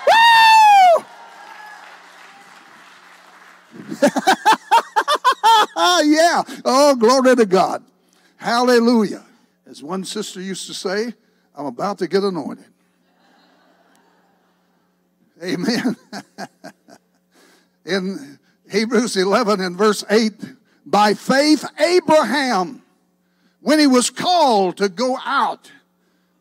Woo! 0.08 1.05
yeah. 6.03 6.43
Oh, 6.65 6.96
glory 6.96 7.36
to 7.36 7.46
God. 7.46 7.84
Hallelujah. 8.38 9.24
As 9.65 9.82
one 9.82 10.03
sister 10.03 10.41
used 10.41 10.67
to 10.67 10.74
say, 10.74 11.13
I'm 11.55 11.67
about 11.67 12.00
to 12.00 12.08
get 12.08 12.24
anointed. 12.24 12.65
Amen. 15.41 15.96
In 17.86 18.39
Hebrews 18.73 19.15
11 19.15 19.61
and 19.61 19.77
verse 19.77 20.03
8, 20.09 20.33
by 20.83 21.13
faith, 21.13 21.63
Abraham, 21.79 22.81
when 23.61 23.77
he 23.77 23.85
was 23.85 24.09
called 24.09 24.77
to 24.77 24.89
go 24.89 25.15
out 25.23 25.71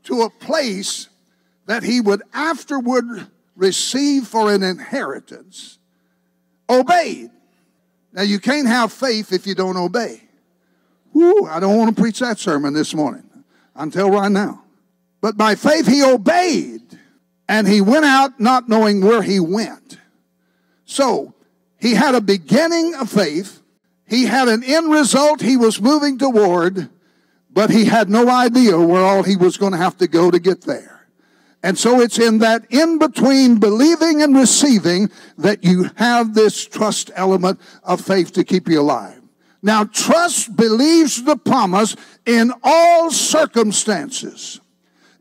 to 0.05 0.23
a 0.23 0.31
place 0.31 1.11
that 1.67 1.83
he 1.83 2.01
would 2.01 2.23
afterward 2.33 3.29
receive 3.55 4.27
for 4.27 4.51
an 4.51 4.63
inheritance, 4.63 5.79
obeyed. 6.71 7.31
Now, 8.15 8.23
you 8.23 8.41
can't 8.41 8.67
have 8.67 8.95
faith 8.95 9.31
if 9.31 9.47
you 9.47 9.55
don't 9.55 9.77
obey. 9.77 10.23
I 11.15 11.61
don't 11.61 11.77
want 11.77 11.95
to 11.95 12.01
preach 12.01 12.21
that 12.21 12.39
sermon 12.39 12.73
this 12.73 12.95
morning 12.95 13.29
until 13.77 14.11
right 14.11 14.33
now. 14.33 14.65
But 15.21 15.37
by 15.37 15.55
faith, 15.55 15.87
he 15.87 16.03
obeyed 16.03 16.81
and 17.47 17.69
he 17.69 17.83
went 17.83 18.07
out 18.07 18.41
not 18.41 18.71
knowing 18.71 19.03
where 19.03 19.21
he 19.21 19.39
went. 19.39 19.99
So, 20.87 21.35
he 21.83 21.95
had 21.95 22.15
a 22.15 22.21
beginning 22.21 22.95
of 22.95 23.11
faith. 23.11 23.61
He 24.07 24.27
had 24.27 24.47
an 24.47 24.63
end 24.63 24.93
result 24.93 25.41
he 25.41 25.57
was 25.57 25.81
moving 25.81 26.17
toward, 26.17 26.89
but 27.51 27.71
he 27.71 27.87
had 27.87 28.09
no 28.09 28.29
idea 28.29 28.79
where 28.79 29.03
all 29.03 29.25
he 29.25 29.35
was 29.35 29.57
going 29.57 29.73
to 29.73 29.79
have 29.79 29.99
to 29.99 30.07
go 30.07 30.31
to 30.31 30.39
get 30.39 30.61
there. 30.61 31.09
And 31.61 31.77
so 31.77 32.01
it's 32.01 32.21
in 32.21 32.39
that 32.39 32.67
in 32.71 33.01
between 33.01 33.59
believing 33.59 34.23
and 34.23 34.37
receiving 34.37 35.11
that 35.39 35.65
you 35.65 35.91
have 35.97 36.35
this 36.35 36.65
trust 36.65 37.11
element 37.17 37.59
of 37.83 38.01
faith 38.01 38.33
to 38.35 38.45
keep 38.45 38.69
you 38.69 38.81
alive. 38.81 39.21
Now, 39.61 39.83
trust 39.83 40.55
believes 40.55 41.25
the 41.25 41.37
promise 41.37 41.97
in 42.25 42.53
all 42.63 43.11
circumstances. 43.11 44.61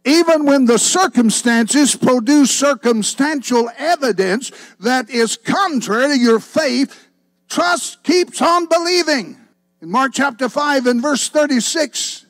Even 0.04 0.46
when 0.46 0.66
the 0.66 0.80
circumstances 0.80 1.96
produce 1.96 2.50
circumstantial 2.50 3.70
evidence 3.78 4.52
that 4.80 5.10
is 5.10 5.38
contrary 5.38 6.18
to 6.18 6.20
your 6.20 6.40
faith, 6.40 7.10
trust 7.50 8.04
keeps 8.04 8.42
on 8.42 8.66
believing. 8.66 9.38
In 9.82 9.92
Mark 9.92 10.14
chapter 10.14 10.50
5 10.50 10.88
and 10.88 11.02
verse 11.02 11.30
36, 11.30 12.26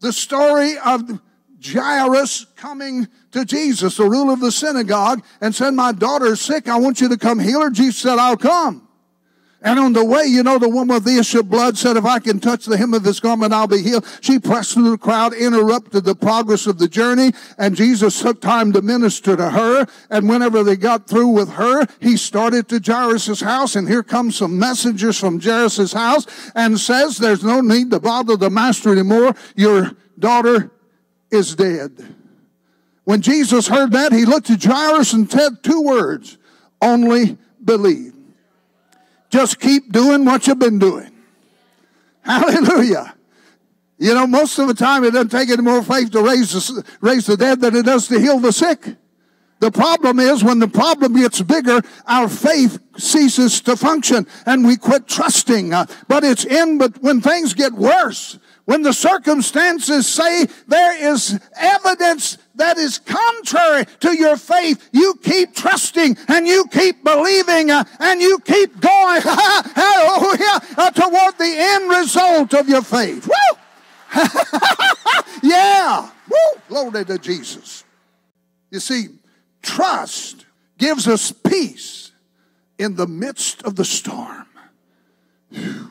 the 0.00 0.12
story 0.12 0.76
of 0.78 1.20
Jairus 1.64 2.46
coming 2.56 3.08
to 3.32 3.44
Jesus, 3.44 3.96
the 3.96 4.04
ruler 4.04 4.34
of 4.34 4.40
the 4.40 4.52
synagogue, 4.52 5.22
and 5.40 5.54
said, 5.54 5.72
My 5.72 5.92
daughter 5.92 6.26
is 6.26 6.40
sick. 6.40 6.68
I 6.68 6.76
want 6.76 7.00
you 7.00 7.08
to 7.08 7.16
come 7.16 7.38
heal 7.38 7.62
her. 7.62 7.70
Jesus 7.70 7.96
said, 7.96 8.18
I'll 8.18 8.36
come. 8.36 8.85
And 9.62 9.78
on 9.80 9.94
the 9.94 10.04
way, 10.04 10.24
you 10.24 10.42
know, 10.42 10.58
the 10.58 10.68
woman 10.68 10.94
with 10.94 11.04
the 11.04 11.18
issue 11.18 11.40
of 11.40 11.50
blood 11.50 11.78
said, 11.78 11.96
if 11.96 12.04
I 12.04 12.18
can 12.18 12.38
touch 12.40 12.66
the 12.66 12.76
hem 12.76 12.92
of 12.94 13.02
his 13.02 13.20
garment, 13.20 13.52
I'll 13.52 13.66
be 13.66 13.82
healed. 13.82 14.06
She 14.20 14.38
pressed 14.38 14.74
through 14.74 14.90
the 14.90 14.98
crowd, 14.98 15.32
interrupted 15.32 16.04
the 16.04 16.14
progress 16.14 16.66
of 16.66 16.78
the 16.78 16.86
journey, 16.86 17.32
and 17.58 17.74
Jesus 17.74 18.20
took 18.20 18.40
time 18.40 18.72
to 18.74 18.82
minister 18.82 19.34
to 19.34 19.50
her. 19.50 19.86
And 20.10 20.28
whenever 20.28 20.62
they 20.62 20.76
got 20.76 21.08
through 21.08 21.28
with 21.28 21.48
her, 21.52 21.86
he 22.00 22.16
started 22.16 22.68
to 22.68 22.80
Jairus' 22.84 23.40
house, 23.40 23.76
and 23.76 23.88
here 23.88 24.02
comes 24.02 24.36
some 24.36 24.58
messengers 24.58 25.18
from 25.18 25.40
Jairus' 25.40 25.92
house, 25.92 26.26
and 26.54 26.78
says, 26.78 27.16
there's 27.16 27.42
no 27.42 27.60
need 27.60 27.90
to 27.90 27.98
bother 27.98 28.36
the 28.36 28.50
master 28.50 28.92
anymore. 28.92 29.34
Your 29.56 29.92
daughter 30.18 30.70
is 31.30 31.56
dead. 31.56 32.14
When 33.04 33.22
Jesus 33.22 33.68
heard 33.68 33.92
that, 33.92 34.12
he 34.12 34.26
looked 34.26 34.50
at 34.50 34.62
Jairus 34.62 35.12
and 35.12 35.30
said 35.30 35.62
two 35.62 35.80
words, 35.80 36.38
only 36.82 37.38
believe. 37.64 38.12
Just 39.30 39.60
keep 39.60 39.92
doing 39.92 40.24
what 40.24 40.46
you've 40.46 40.58
been 40.58 40.78
doing. 40.78 41.10
Hallelujah. 42.22 43.14
You 43.98 44.14
know, 44.14 44.26
most 44.26 44.58
of 44.58 44.68
the 44.68 44.74
time 44.74 45.04
it 45.04 45.12
doesn't 45.12 45.30
take 45.30 45.48
any 45.48 45.62
more 45.62 45.82
faith 45.82 46.10
to 46.10 46.22
raise 46.22 46.52
the, 46.52 46.84
raise 47.00 47.26
the 47.26 47.36
dead 47.36 47.60
than 47.60 47.74
it 47.76 47.86
does 47.86 48.08
to 48.08 48.20
heal 48.20 48.38
the 48.38 48.52
sick. 48.52 48.96
The 49.58 49.70
problem 49.70 50.20
is 50.20 50.44
when 50.44 50.58
the 50.58 50.68
problem 50.68 51.14
gets 51.14 51.40
bigger, 51.40 51.80
our 52.06 52.28
faith 52.28 52.78
ceases 52.98 53.62
to 53.62 53.76
function 53.76 54.26
and 54.44 54.66
we 54.66 54.76
quit 54.76 55.08
trusting. 55.08 55.72
Uh, 55.72 55.86
but 56.08 56.24
it's 56.24 56.44
in, 56.44 56.76
but 56.76 57.02
when 57.02 57.22
things 57.22 57.54
get 57.54 57.72
worse, 57.72 58.38
when 58.66 58.82
the 58.82 58.92
circumstances 58.92 60.06
say 60.06 60.46
there 60.66 61.12
is 61.12 61.40
evidence 61.56 62.36
that 62.56 62.78
is 62.78 62.98
contrary 62.98 63.84
to 64.00 64.16
your 64.16 64.36
faith, 64.36 64.88
you 64.92 65.14
keep 65.22 65.54
trusting 65.54 66.16
and 66.28 66.46
you 66.46 66.66
keep 66.70 67.04
believing 67.04 67.70
uh, 67.70 67.84
and 68.00 68.20
you 68.20 68.38
keep 68.40 68.80
going 68.80 69.22
uh, 69.26 70.90
toward 70.90 71.38
the 71.38 71.54
end 71.56 71.90
result 71.90 72.54
of 72.54 72.68
your 72.68 72.82
faith. 72.82 73.28
Woo! 73.28 73.58
yeah. 75.42 76.10
Woo! 76.28 76.60
Glory 76.68 77.04
to 77.04 77.18
Jesus. 77.18 77.84
You 78.70 78.80
see, 78.80 79.08
trust 79.62 80.46
gives 80.78 81.06
us 81.06 81.32
peace 81.32 82.12
in 82.78 82.96
the 82.96 83.06
midst 83.06 83.62
of 83.62 83.76
the 83.76 83.84
storm. 83.84 84.46
Whew. 85.50 85.90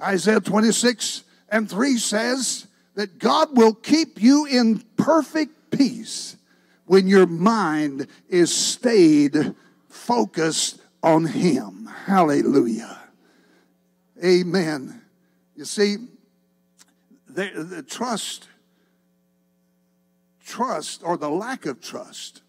Isaiah 0.00 0.40
26 0.40 1.24
and 1.50 1.68
3 1.68 1.98
says 1.98 2.66
that 3.00 3.18
God 3.18 3.56
will 3.56 3.72
keep 3.72 4.20
you 4.20 4.44
in 4.44 4.80
perfect 4.98 5.70
peace 5.70 6.36
when 6.84 7.06
your 7.06 7.26
mind 7.26 8.06
is 8.28 8.54
stayed 8.54 9.54
focused 9.88 10.82
on 11.02 11.24
Him. 11.24 11.88
Hallelujah. 12.04 13.00
Amen. 14.22 15.00
You 15.56 15.64
see, 15.64 15.96
the, 17.26 17.64
the 17.70 17.82
trust, 17.82 18.48
trust 20.44 21.00
or 21.02 21.16
the 21.16 21.30
lack 21.30 21.64
of 21.64 21.80
trust 21.80 22.42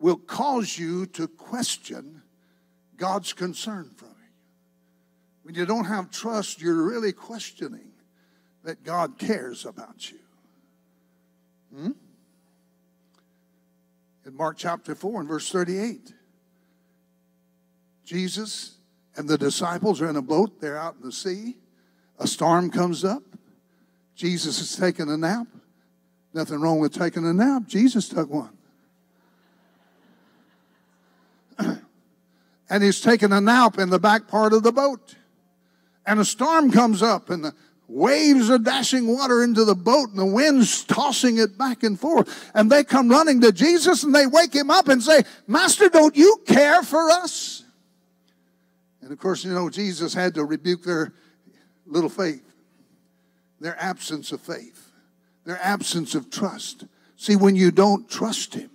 will 0.00 0.16
cause 0.16 0.76
you 0.76 1.06
to 1.06 1.28
question 1.28 2.20
God's 2.96 3.32
concern 3.32 3.92
for 3.94 4.06
you. 4.06 4.32
When 5.44 5.54
you 5.54 5.66
don't 5.66 5.84
have 5.84 6.10
trust, 6.10 6.60
you're 6.60 6.82
really 6.82 7.12
questioning 7.12 7.93
that 8.64 8.82
God 8.82 9.18
cares 9.18 9.64
about 9.64 10.10
you. 10.10 10.18
Hmm? 11.74 11.90
In 14.26 14.36
Mark 14.36 14.56
chapter 14.56 14.94
4 14.94 15.20
and 15.20 15.28
verse 15.28 15.50
38, 15.50 16.12
Jesus 18.04 18.76
and 19.16 19.28
the 19.28 19.38
disciples 19.38 20.00
are 20.00 20.08
in 20.08 20.16
a 20.16 20.22
boat. 20.22 20.60
They're 20.60 20.78
out 20.78 20.96
in 20.96 21.06
the 21.06 21.12
sea. 21.12 21.56
A 22.18 22.26
storm 22.26 22.70
comes 22.70 23.04
up. 23.04 23.22
Jesus 24.14 24.60
is 24.60 24.76
taking 24.76 25.10
a 25.10 25.16
nap. 25.16 25.46
Nothing 26.32 26.60
wrong 26.60 26.78
with 26.80 26.92
taking 26.94 27.26
a 27.26 27.32
nap. 27.32 27.66
Jesus 27.66 28.08
took 28.08 28.30
one. 28.30 28.56
and 32.70 32.82
he's 32.82 33.00
taking 33.00 33.32
a 33.32 33.40
nap 33.40 33.78
in 33.78 33.90
the 33.90 33.98
back 33.98 34.26
part 34.26 34.52
of 34.52 34.62
the 34.62 34.72
boat 34.72 35.16
and 36.06 36.20
a 36.20 36.24
storm 36.24 36.70
comes 36.70 37.02
up 37.02 37.30
and 37.30 37.44
the 37.44 37.54
waves 37.88 38.50
are 38.50 38.58
dashing 38.58 39.06
water 39.06 39.42
into 39.42 39.64
the 39.64 39.74
boat 39.74 40.10
and 40.10 40.18
the 40.18 40.26
wind's 40.26 40.84
tossing 40.84 41.38
it 41.38 41.58
back 41.58 41.82
and 41.82 41.98
forth. 41.98 42.50
And 42.54 42.70
they 42.70 42.84
come 42.84 43.08
running 43.08 43.40
to 43.42 43.52
Jesus 43.52 44.02
and 44.02 44.14
they 44.14 44.26
wake 44.26 44.54
him 44.54 44.70
up 44.70 44.88
and 44.88 45.02
say, 45.02 45.22
Master, 45.46 45.88
don't 45.88 46.16
you 46.16 46.42
care 46.46 46.82
for 46.82 47.10
us? 47.10 47.64
And 49.02 49.12
of 49.12 49.18
course, 49.18 49.44
you 49.44 49.52
know, 49.52 49.68
Jesus 49.68 50.14
had 50.14 50.34
to 50.34 50.44
rebuke 50.44 50.82
their 50.82 51.12
little 51.86 52.08
faith, 52.08 52.44
their 53.60 53.76
absence 53.80 54.32
of 54.32 54.40
faith, 54.40 54.90
their 55.44 55.58
absence 55.62 56.14
of 56.14 56.30
trust. 56.30 56.84
See, 57.16 57.36
when 57.36 57.54
you 57.54 57.70
don't 57.70 58.08
trust 58.08 58.54
him, 58.54 58.70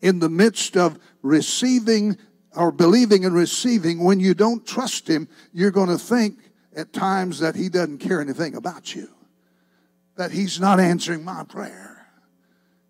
in 0.00 0.18
the 0.18 0.28
midst 0.28 0.76
of 0.76 0.98
receiving 1.22 2.16
or 2.54 2.72
believing 2.72 3.24
and 3.24 3.34
receiving, 3.34 4.02
when 4.02 4.18
you 4.18 4.34
don't 4.34 4.66
trust 4.66 5.08
Him, 5.08 5.28
you're 5.52 5.70
going 5.70 5.88
to 5.88 5.98
think 5.98 6.38
at 6.74 6.92
times 6.92 7.40
that 7.40 7.54
He 7.54 7.68
doesn't 7.68 7.98
care 7.98 8.20
anything 8.20 8.54
about 8.54 8.94
you, 8.94 9.08
that 10.16 10.30
He's 10.30 10.60
not 10.60 10.80
answering 10.80 11.24
my 11.24 11.44
prayer. 11.44 12.06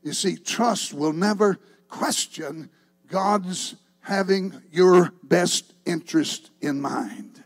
You 0.02 0.12
see, 0.12 0.36
trust 0.36 0.94
will 0.94 1.12
never 1.12 1.58
question 1.88 2.70
God's 3.08 3.76
having 4.00 4.62
your 4.70 5.12
best 5.22 5.74
interest 5.84 6.50
in 6.60 6.80
mind. 6.80 7.44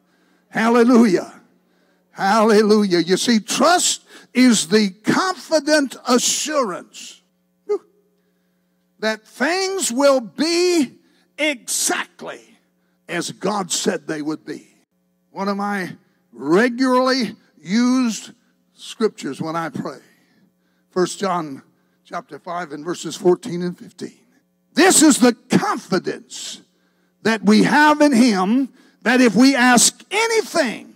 Hallelujah. 0.48 1.40
Hallelujah. 2.12 2.98
You 2.98 3.16
see, 3.16 3.40
trust 3.40 4.04
is 4.32 4.68
the 4.68 4.90
confident 4.90 5.96
assurance 6.08 7.22
that 9.00 9.26
things 9.26 9.92
will 9.92 10.20
be 10.20 10.92
exactly 11.36 12.40
as 13.08 13.32
God 13.32 13.70
said 13.70 14.06
they 14.06 14.22
would 14.22 14.46
be. 14.46 14.66
One 15.30 15.48
of 15.48 15.56
my 15.56 15.96
regularly 16.34 17.36
used 17.60 18.32
scriptures 18.74 19.40
when 19.40 19.56
I 19.56 19.68
pray. 19.70 19.98
First 20.90 21.18
John 21.18 21.62
chapter 22.04 22.38
5 22.38 22.72
and 22.72 22.84
verses 22.84 23.16
14 23.16 23.62
and 23.62 23.78
15. 23.78 24.12
This 24.74 25.02
is 25.02 25.18
the 25.18 25.32
confidence 25.50 26.60
that 27.22 27.42
we 27.42 27.62
have 27.62 28.00
in 28.00 28.12
him 28.12 28.68
that 29.02 29.20
if 29.20 29.34
we 29.34 29.54
ask 29.54 30.02
anything 30.10 30.94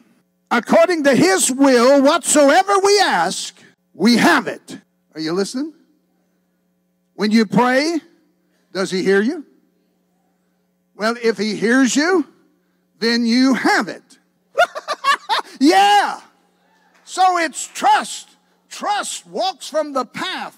according 0.51 1.05
to 1.05 1.15
his 1.15 1.51
will, 1.51 2.03
whatsoever 2.03 2.73
we 2.85 3.01
ask, 3.01 3.57
we 3.95 4.17
have 4.17 4.47
it. 4.47 4.79
Are 5.15 5.21
you 5.21 5.33
listening? 5.33 5.73
When 7.15 7.31
you 7.31 7.47
pray, 7.47 7.99
does 8.73 8.91
he 8.91 9.03
hear 9.03 9.21
you? 9.21 9.45
Well, 10.95 11.17
if 11.23 11.39
he 11.39 11.55
hears 11.55 11.95
you, 11.97 12.27
then 12.99 13.25
you 13.25 13.55
have 13.55 13.89
it. 13.89 14.08
Yeah. 15.61 16.21
So 17.05 17.39
it's 17.39 17.67
trust. 17.67 18.29
Trust 18.69 19.27
walks 19.27 19.69
from 19.69 19.93
the 19.93 20.05
path 20.05 20.57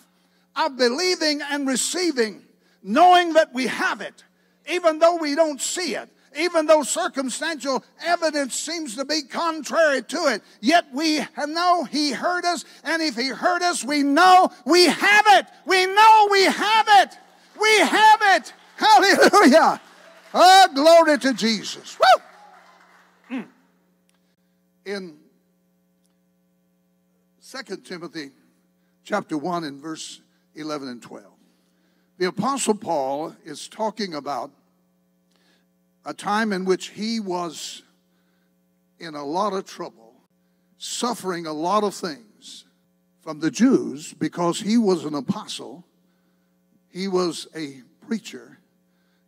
of 0.56 0.76
believing 0.76 1.40
and 1.42 1.66
receiving, 1.66 2.42
knowing 2.82 3.34
that 3.34 3.54
we 3.54 3.68
have 3.68 4.00
it, 4.00 4.24
even 4.68 4.98
though 4.98 5.16
we 5.16 5.34
don't 5.34 5.60
see 5.60 5.94
it 5.94 6.08
even 6.36 6.66
though 6.66 6.82
circumstantial 6.82 7.84
evidence 8.04 8.54
seems 8.54 8.96
to 8.96 9.04
be 9.04 9.22
contrary 9.22 10.02
to 10.02 10.26
it. 10.28 10.42
Yet 10.60 10.86
we 10.92 11.20
know 11.46 11.84
He 11.84 12.12
heard 12.12 12.44
us, 12.44 12.64
and 12.84 13.02
if 13.02 13.16
He 13.16 13.28
heard 13.28 13.62
us, 13.62 13.84
we 13.84 14.02
know 14.02 14.50
we 14.64 14.86
have 14.86 15.24
it. 15.28 15.46
We 15.66 15.86
know 15.86 16.28
we 16.30 16.44
have 16.44 16.86
it. 16.88 17.18
We 17.60 17.78
have 17.78 18.20
it. 18.22 18.52
Hallelujah. 18.76 19.80
Oh, 20.32 20.68
glory 20.74 21.18
to 21.18 21.34
Jesus. 21.34 21.98
Woo! 21.98 22.22
In 24.84 25.18
2 27.50 27.76
Timothy 27.78 28.30
chapter 29.04 29.36
1 29.36 29.64
and 29.64 29.80
verse 29.80 30.20
11 30.54 30.88
and 30.88 31.02
12, 31.02 31.24
the 32.18 32.26
Apostle 32.26 32.74
Paul 32.74 33.34
is 33.44 33.68
talking 33.68 34.14
about 34.14 34.50
a 36.04 36.14
time 36.14 36.52
in 36.52 36.64
which 36.64 36.88
he 36.88 37.20
was 37.20 37.82
in 38.98 39.14
a 39.14 39.24
lot 39.24 39.52
of 39.52 39.66
trouble, 39.66 40.14
suffering 40.78 41.46
a 41.46 41.52
lot 41.52 41.84
of 41.84 41.94
things 41.94 42.64
from 43.20 43.40
the 43.40 43.50
Jews 43.50 44.14
because 44.14 44.60
he 44.60 44.78
was 44.78 45.04
an 45.04 45.14
apostle, 45.14 45.84
he 46.90 47.06
was 47.06 47.48
a 47.54 47.82
preacher, 48.06 48.58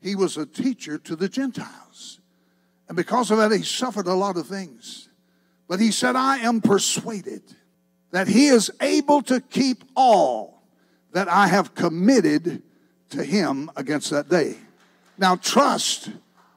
he 0.00 0.14
was 0.14 0.36
a 0.36 0.46
teacher 0.46 0.96
to 0.98 1.14
the 1.14 1.28
Gentiles. 1.28 2.20
And 2.88 2.96
because 2.96 3.30
of 3.30 3.38
that, 3.38 3.52
he 3.52 3.62
suffered 3.62 4.06
a 4.06 4.14
lot 4.14 4.36
of 4.36 4.46
things. 4.46 5.08
But 5.72 5.80
he 5.80 5.90
said, 5.90 6.16
I 6.16 6.40
am 6.40 6.60
persuaded 6.60 7.40
that 8.10 8.28
he 8.28 8.48
is 8.48 8.70
able 8.82 9.22
to 9.22 9.40
keep 9.40 9.82
all 9.96 10.62
that 11.12 11.28
I 11.28 11.46
have 11.46 11.74
committed 11.74 12.62
to 13.08 13.24
him 13.24 13.70
against 13.74 14.10
that 14.10 14.28
day. 14.28 14.58
Now, 15.16 15.36
trust 15.36 16.10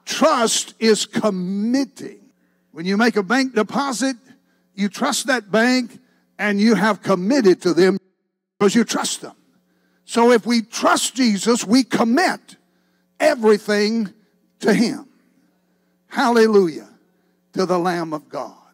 Trust 0.04 0.74
is 0.78 1.06
committing. 1.06 2.20
When 2.72 2.84
you 2.84 2.98
make 2.98 3.16
a 3.16 3.22
bank 3.22 3.54
deposit, 3.54 4.16
you 4.74 4.90
trust 4.90 5.28
that 5.28 5.50
bank 5.50 5.98
and 6.38 6.60
you 6.60 6.74
have 6.74 7.00
committed 7.00 7.62
to 7.62 7.72
them 7.72 7.96
because 8.58 8.74
you 8.74 8.84
trust 8.84 9.22
them. 9.22 9.34
So 10.04 10.30
if 10.30 10.44
we 10.44 10.60
trust 10.60 11.14
Jesus, 11.14 11.64
we 11.64 11.84
commit 11.84 12.56
everything 13.18 14.12
to 14.60 14.74
Him. 14.74 15.08
Hallelujah 16.08 16.90
to 17.54 17.64
the 17.64 17.78
Lamb 17.78 18.12
of 18.12 18.28
God. 18.28 18.65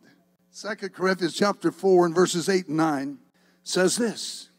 Second 0.54 0.92
Corinthians 0.92 1.34
chapter 1.34 1.72
4 1.72 2.04
and 2.04 2.14
verses 2.14 2.46
8 2.50 2.68
and 2.68 2.76
9 2.76 3.18
says 3.62 3.96
this. 3.96 4.50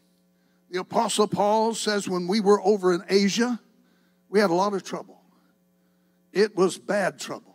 The 0.68 0.80
Apostle 0.80 1.28
Paul 1.28 1.72
says, 1.72 2.08
when 2.08 2.26
we 2.26 2.40
were 2.40 2.60
over 2.62 2.92
in 2.92 3.04
Asia, 3.08 3.60
we 4.28 4.40
had 4.40 4.50
a 4.50 4.54
lot 4.54 4.74
of 4.74 4.82
trouble. 4.82 5.20
It 6.32 6.56
was 6.56 6.78
bad 6.78 7.20
trouble. 7.20 7.54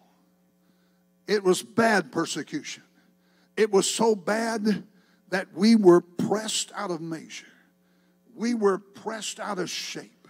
It 1.28 1.44
was 1.44 1.62
bad 1.62 2.14
persecution. 2.14 2.84
It 3.58 3.74
was 3.74 3.90
so 3.90 4.16
bad 4.16 4.86
that 5.32 5.54
we 5.54 5.76
were 5.76 6.00
pressed 6.00 6.72
out 6.74 6.92
of 6.92 7.02
measure. 7.02 7.46
We 8.34 8.54
were 8.54 8.78
pressed 8.80 9.42
out 9.42 9.60
of 9.60 9.70
shape. 9.70 10.30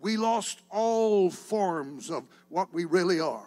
We 0.00 0.16
lost 0.16 0.62
all 0.68 1.30
forms 1.30 2.10
of 2.10 2.24
what 2.48 2.74
we 2.74 2.86
really 2.86 3.20
are. 3.20 3.46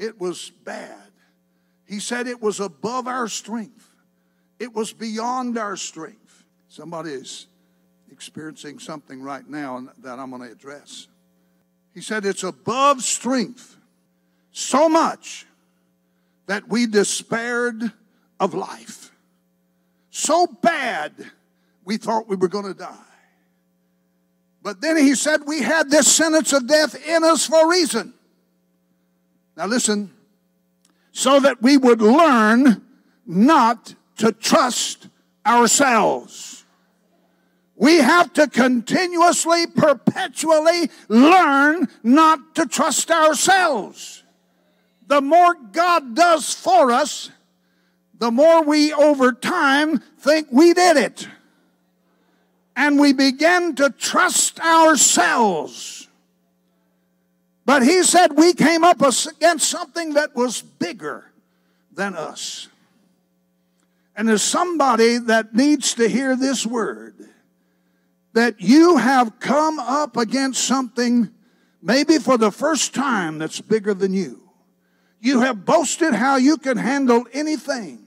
It 0.00 0.20
was 0.20 0.50
bad. 0.64 1.11
He 1.92 2.00
said 2.00 2.26
it 2.26 2.40
was 2.40 2.58
above 2.58 3.06
our 3.06 3.28
strength, 3.28 3.90
it 4.58 4.74
was 4.74 4.94
beyond 4.94 5.58
our 5.58 5.76
strength. 5.76 6.42
Somebody 6.70 7.10
is 7.10 7.48
experiencing 8.10 8.78
something 8.78 9.20
right 9.20 9.46
now 9.46 9.88
that 9.98 10.18
I'm 10.18 10.30
going 10.30 10.40
to 10.40 10.50
address. 10.50 11.08
He 11.92 12.00
said 12.00 12.24
it's 12.24 12.44
above 12.44 13.02
strength 13.02 13.76
so 14.52 14.88
much 14.88 15.44
that 16.46 16.66
we 16.66 16.86
despaired 16.86 17.92
of 18.40 18.54
life. 18.54 19.12
So 20.08 20.46
bad 20.46 21.12
we 21.84 21.98
thought 21.98 22.26
we 22.26 22.36
were 22.36 22.48
going 22.48 22.72
to 22.72 22.74
die. 22.74 22.96
But 24.62 24.80
then 24.80 24.96
he 24.96 25.14
said 25.14 25.42
we 25.44 25.60
had 25.60 25.90
this 25.90 26.10
sentence 26.10 26.54
of 26.54 26.66
death 26.66 27.06
in 27.06 27.22
us 27.22 27.46
for 27.46 27.66
a 27.66 27.68
reason. 27.68 28.14
Now 29.58 29.66
listen, 29.66 30.10
so 31.12 31.38
that 31.40 31.62
we 31.62 31.76
would 31.76 32.00
learn 32.00 32.82
not 33.26 33.94
to 34.16 34.32
trust 34.32 35.08
ourselves. 35.46 36.64
We 37.76 37.98
have 37.98 38.32
to 38.34 38.48
continuously, 38.48 39.66
perpetually 39.66 40.90
learn 41.08 41.88
not 42.02 42.54
to 42.54 42.66
trust 42.66 43.10
ourselves. 43.10 44.22
The 45.06 45.20
more 45.20 45.54
God 45.72 46.14
does 46.14 46.54
for 46.54 46.90
us, 46.92 47.30
the 48.18 48.30
more 48.30 48.62
we 48.62 48.92
over 48.92 49.32
time 49.32 49.98
think 50.20 50.48
we 50.50 50.72
did 50.72 50.96
it. 50.96 51.28
And 52.76 52.98
we 52.98 53.12
begin 53.12 53.74
to 53.74 53.90
trust 53.90 54.60
ourselves. 54.60 56.08
But 57.64 57.82
he 57.82 58.02
said 58.02 58.36
we 58.36 58.54
came 58.54 58.84
up 58.84 59.00
against 59.00 59.68
something 59.68 60.14
that 60.14 60.34
was 60.34 60.62
bigger 60.62 61.32
than 61.92 62.16
us. 62.16 62.68
And 64.16 64.28
there's 64.28 64.42
somebody 64.42 65.18
that 65.18 65.54
needs 65.54 65.94
to 65.94 66.08
hear 66.08 66.36
this 66.36 66.66
word 66.66 67.14
that 68.34 68.60
you 68.60 68.96
have 68.96 69.38
come 69.40 69.78
up 69.78 70.16
against 70.16 70.64
something 70.64 71.30
maybe 71.82 72.18
for 72.18 72.38
the 72.38 72.50
first 72.50 72.94
time 72.94 73.38
that's 73.38 73.60
bigger 73.60 73.94
than 73.94 74.12
you. 74.12 74.42
You 75.20 75.40
have 75.40 75.64
boasted 75.64 76.14
how 76.14 76.36
you 76.36 76.56
can 76.56 76.76
handle 76.76 77.26
anything. 77.32 78.01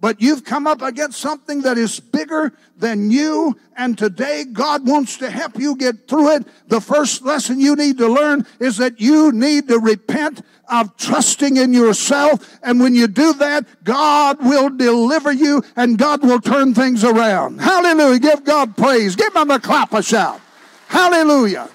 But 0.00 0.22
you've 0.22 0.44
come 0.44 0.66
up 0.66 0.80
against 0.80 1.20
something 1.20 1.60
that 1.62 1.76
is 1.76 2.00
bigger 2.00 2.54
than 2.78 3.10
you, 3.10 3.56
and 3.76 3.98
today 3.98 4.44
God 4.50 4.88
wants 4.88 5.18
to 5.18 5.30
help 5.30 5.58
you 5.58 5.76
get 5.76 6.08
through 6.08 6.36
it. 6.36 6.46
The 6.68 6.80
first 6.80 7.22
lesson 7.22 7.60
you 7.60 7.76
need 7.76 7.98
to 7.98 8.08
learn 8.08 8.46
is 8.58 8.78
that 8.78 8.98
you 8.98 9.30
need 9.30 9.68
to 9.68 9.78
repent 9.78 10.40
of 10.70 10.96
trusting 10.96 11.58
in 11.58 11.72
yourself. 11.74 12.58
And 12.62 12.80
when 12.80 12.94
you 12.94 13.08
do 13.08 13.34
that, 13.34 13.66
God 13.84 14.38
will 14.42 14.70
deliver 14.70 15.32
you 15.32 15.62
and 15.76 15.98
God 15.98 16.22
will 16.22 16.40
turn 16.40 16.72
things 16.74 17.04
around. 17.04 17.60
Hallelujah. 17.60 18.20
Give 18.20 18.44
God 18.44 18.76
praise. 18.76 19.16
Give 19.16 19.34
him 19.34 19.50
a 19.50 19.60
clap 19.60 19.92
a 19.92 20.02
shout. 20.02 20.40
Hallelujah. 20.88 21.68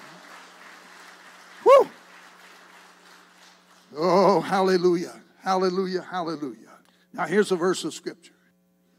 Woo. 1.64 1.88
Oh, 3.98 4.40
hallelujah. 4.40 5.14
Hallelujah. 5.42 6.02
Hallelujah. 6.02 6.65
Now, 7.16 7.26
here's 7.26 7.50
a 7.50 7.56
verse 7.56 7.82
of 7.84 7.94
scripture. 7.94 8.34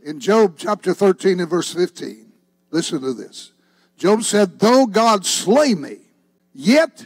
In 0.04 0.20
Job 0.20 0.56
chapter 0.58 0.94
13 0.94 1.40
and 1.40 1.50
verse 1.50 1.74
15, 1.74 2.32
listen 2.72 3.02
to 3.02 3.14
this. 3.14 3.52
Job 3.96 4.24
said, 4.24 4.60
Though 4.60 4.88
God 4.88 5.26
slay 5.26 5.76
me, 5.76 5.98
yet 6.54 7.06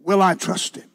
will 0.00 0.20
I 0.20 0.34
trust 0.34 0.76
him. 0.76 0.90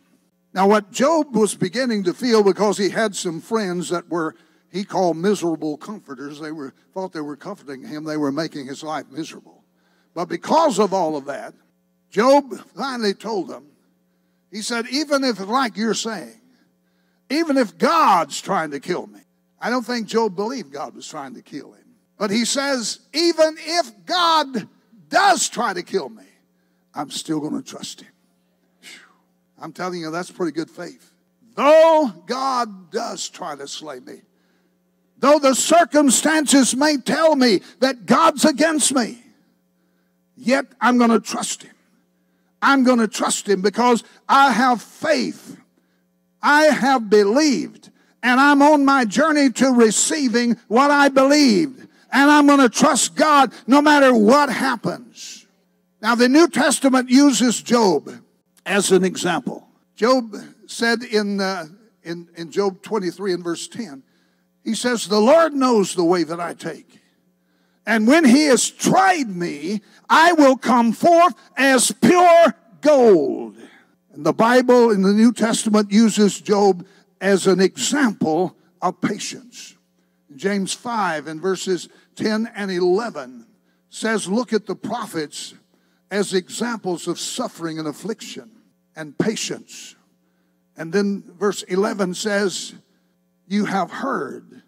Now, 0.54 0.68
what 0.68 0.92
Job 0.92 1.36
was 1.36 1.56
beginning 1.56 2.04
to 2.04 2.14
feel 2.14 2.44
because 2.44 2.78
he 2.78 2.90
had 2.90 3.16
some 3.16 3.42
friends 3.42 3.90
that 3.90 4.10
were 4.10 4.36
he 4.72 4.86
called 4.86 5.18
miserable 5.18 5.78
comforters. 5.78 6.40
They 6.40 6.52
were 6.52 6.74
thought 6.94 7.12
they 7.12 7.22
were 7.22 7.36
comforting 7.36 7.84
him. 7.84 8.06
They 8.06 8.18
were 8.18 8.32
making 8.32 8.68
his 8.68 8.84
life 8.84 9.06
miserable. 9.12 9.64
But 10.14 10.26
because 10.26 10.80
of 10.80 10.94
all 10.94 11.18
of 11.18 11.26
that, 11.26 11.54
Job 12.10 12.54
finally 12.76 13.14
told 13.14 13.50
them, 13.50 13.66
he 14.50 14.62
said, 14.62 14.86
even 14.90 15.24
if 15.24 15.40
like 15.40 15.78
you're 15.78 15.94
saying, 15.94 16.40
even 17.30 17.58
if 17.58 17.78
God's 17.78 18.42
trying 18.42 18.72
to 18.72 18.80
kill 18.80 19.08
me, 19.08 19.21
I 19.62 19.70
don't 19.70 19.86
think 19.86 20.08
Job 20.08 20.36
believed 20.36 20.74
God 20.74 20.96
was 20.96 21.08
trying 21.08 21.36
to 21.36 21.42
kill 21.42 21.72
him. 21.74 21.86
But 22.18 22.32
he 22.32 22.46
says, 22.46 23.00
even 23.14 23.56
if 23.60 24.06
God 24.06 24.68
does 25.08 25.48
try 25.48 25.74
to 25.74 25.84
kill 25.84 26.10
me, 26.10 26.26
I'm 26.94 27.12
still 27.12 27.40
going 27.40 27.62
to 27.62 27.68
trust 27.68 28.02
him. 28.02 28.10
I'm 29.60 29.72
telling 29.72 30.02
you, 30.02 30.10
that's 30.10 30.32
pretty 30.32 30.52
good 30.52 30.70
faith. 30.70 31.14
Though 31.56 32.12
God 32.26 32.90
does 32.92 33.30
try 33.30 33.56
to 33.56 33.68
slay 33.68 34.00
me, 34.00 34.22
though 35.20 35.38
the 35.38 35.54
circumstances 35.54 36.76
may 36.76 36.98
tell 36.98 37.36
me 37.36 37.62
that 37.80 38.08
God's 38.08 38.44
against 38.46 38.94
me, 38.94 39.24
yet 40.36 40.66
I'm 40.82 40.98
going 40.98 41.12
to 41.12 41.20
trust 41.20 41.64
Him. 41.64 41.76
I'm 42.62 42.84
going 42.84 43.00
to 43.00 43.08
trust 43.08 43.48
Him 43.48 43.62
because 43.62 44.04
I 44.28 44.52
have 44.52 44.82
faith. 44.82 45.58
I 46.42 46.64
have 46.66 47.10
believed 47.10 47.91
and 48.24 48.40
I'm 48.40 48.62
on 48.62 48.86
my 48.86 49.06
journey 49.06 49.50
to 49.52 49.70
receiving 49.70 50.58
what 50.68 50.92
I 50.92 51.10
believed. 51.10 51.88
And 52.12 52.30
I'm 52.30 52.46
going 52.46 52.60
to 52.60 52.70
trust 52.70 53.16
God 53.16 53.54
no 53.68 53.82
matter 53.82 54.14
what 54.14 54.50
happens. 54.50 55.46
Now, 56.02 56.16
the 56.16 56.30
New 56.30 56.48
Testament 56.48 57.10
uses 57.10 57.62
Job 57.62 58.12
as 58.66 58.92
an 58.92 59.04
example. 59.04 59.68
Job 59.96 60.36
said 60.68 61.04
in, 61.04 61.40
uh, 61.40 61.66
in, 62.04 62.28
in 62.36 62.52
Job 62.52 62.82
23 62.82 63.34
and 63.34 63.44
verse 63.44 63.68
10, 63.68 64.04
he 64.64 64.74
says, 64.74 65.08
The 65.08 65.20
Lord 65.20 65.54
knows 65.54 65.96
the 65.96 66.04
way 66.04 66.24
that 66.24 66.40
I 66.40 66.54
take. 66.54 67.00
And 67.86 68.08
when 68.08 68.26
he 68.26 68.46
has 68.46 68.70
tried 68.70 69.30
me, 69.30 69.82
I 70.10 70.34
will 70.34 70.58
come 70.58 70.92
forth 70.92 71.34
as 71.58 71.92
pure 71.92 72.54
gold. 72.82 73.58
And 74.14 74.26
the 74.26 74.34
Bible 74.34 74.92
in 74.92 75.02
the 75.02 75.14
New 75.14 75.34
Testament 75.34 75.92
uses 75.92 76.40
Job 76.40 76.86
as 77.22 77.46
an 77.46 77.62
example 77.62 78.58
of 78.82 79.00
patience. 79.00 79.76
James 80.36 80.74
5 80.74 81.28
and 81.28 81.40
verses 81.40 81.88
10 82.16 82.52
and 82.56 82.72
11 82.72 83.46
says, 83.90 84.28
Look 84.28 84.52
at 84.52 84.66
the 84.66 84.76
prophets 84.76 85.54
as 86.10 86.34
examples 86.34 87.08
of 87.08 87.20
suffering 87.20 87.78
and 87.78 87.88
affliction 87.88 88.50
and 88.96 89.18
patience. 89.18 89.96
And 90.76 90.92
then 90.92 91.24
verse 91.38 91.62
11 91.64 92.16
says, 92.16 92.74
You 93.48 93.66
have 93.66 93.92
heard 93.92 94.64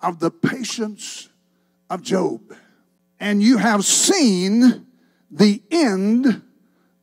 of 0.00 0.18
the 0.18 0.30
patience 0.30 1.30
of 1.88 2.02
Job, 2.02 2.40
and 3.18 3.42
you 3.42 3.56
have 3.58 3.84
seen 3.84 4.86
the 5.30 5.62
end 5.70 6.42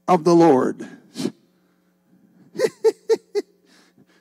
of 0.08 0.24
the 0.26 0.36
Lord. 0.36 0.88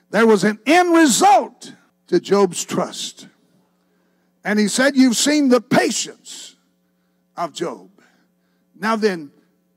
there 0.09 0.27
was 0.27 0.43
an 0.43 0.59
end 0.65 0.93
result 0.93 1.73
to 2.07 2.19
Job's 2.19 2.65
trust. 2.65 3.27
And 4.43 4.57
he 4.57 4.67
said, 4.67 4.95
You've 4.95 5.17
seen 5.17 5.49
the 5.49 5.61
patience 5.61 6.55
of 7.35 7.53
Job. 7.53 7.89
Now 8.75 8.95
then, 8.95 9.31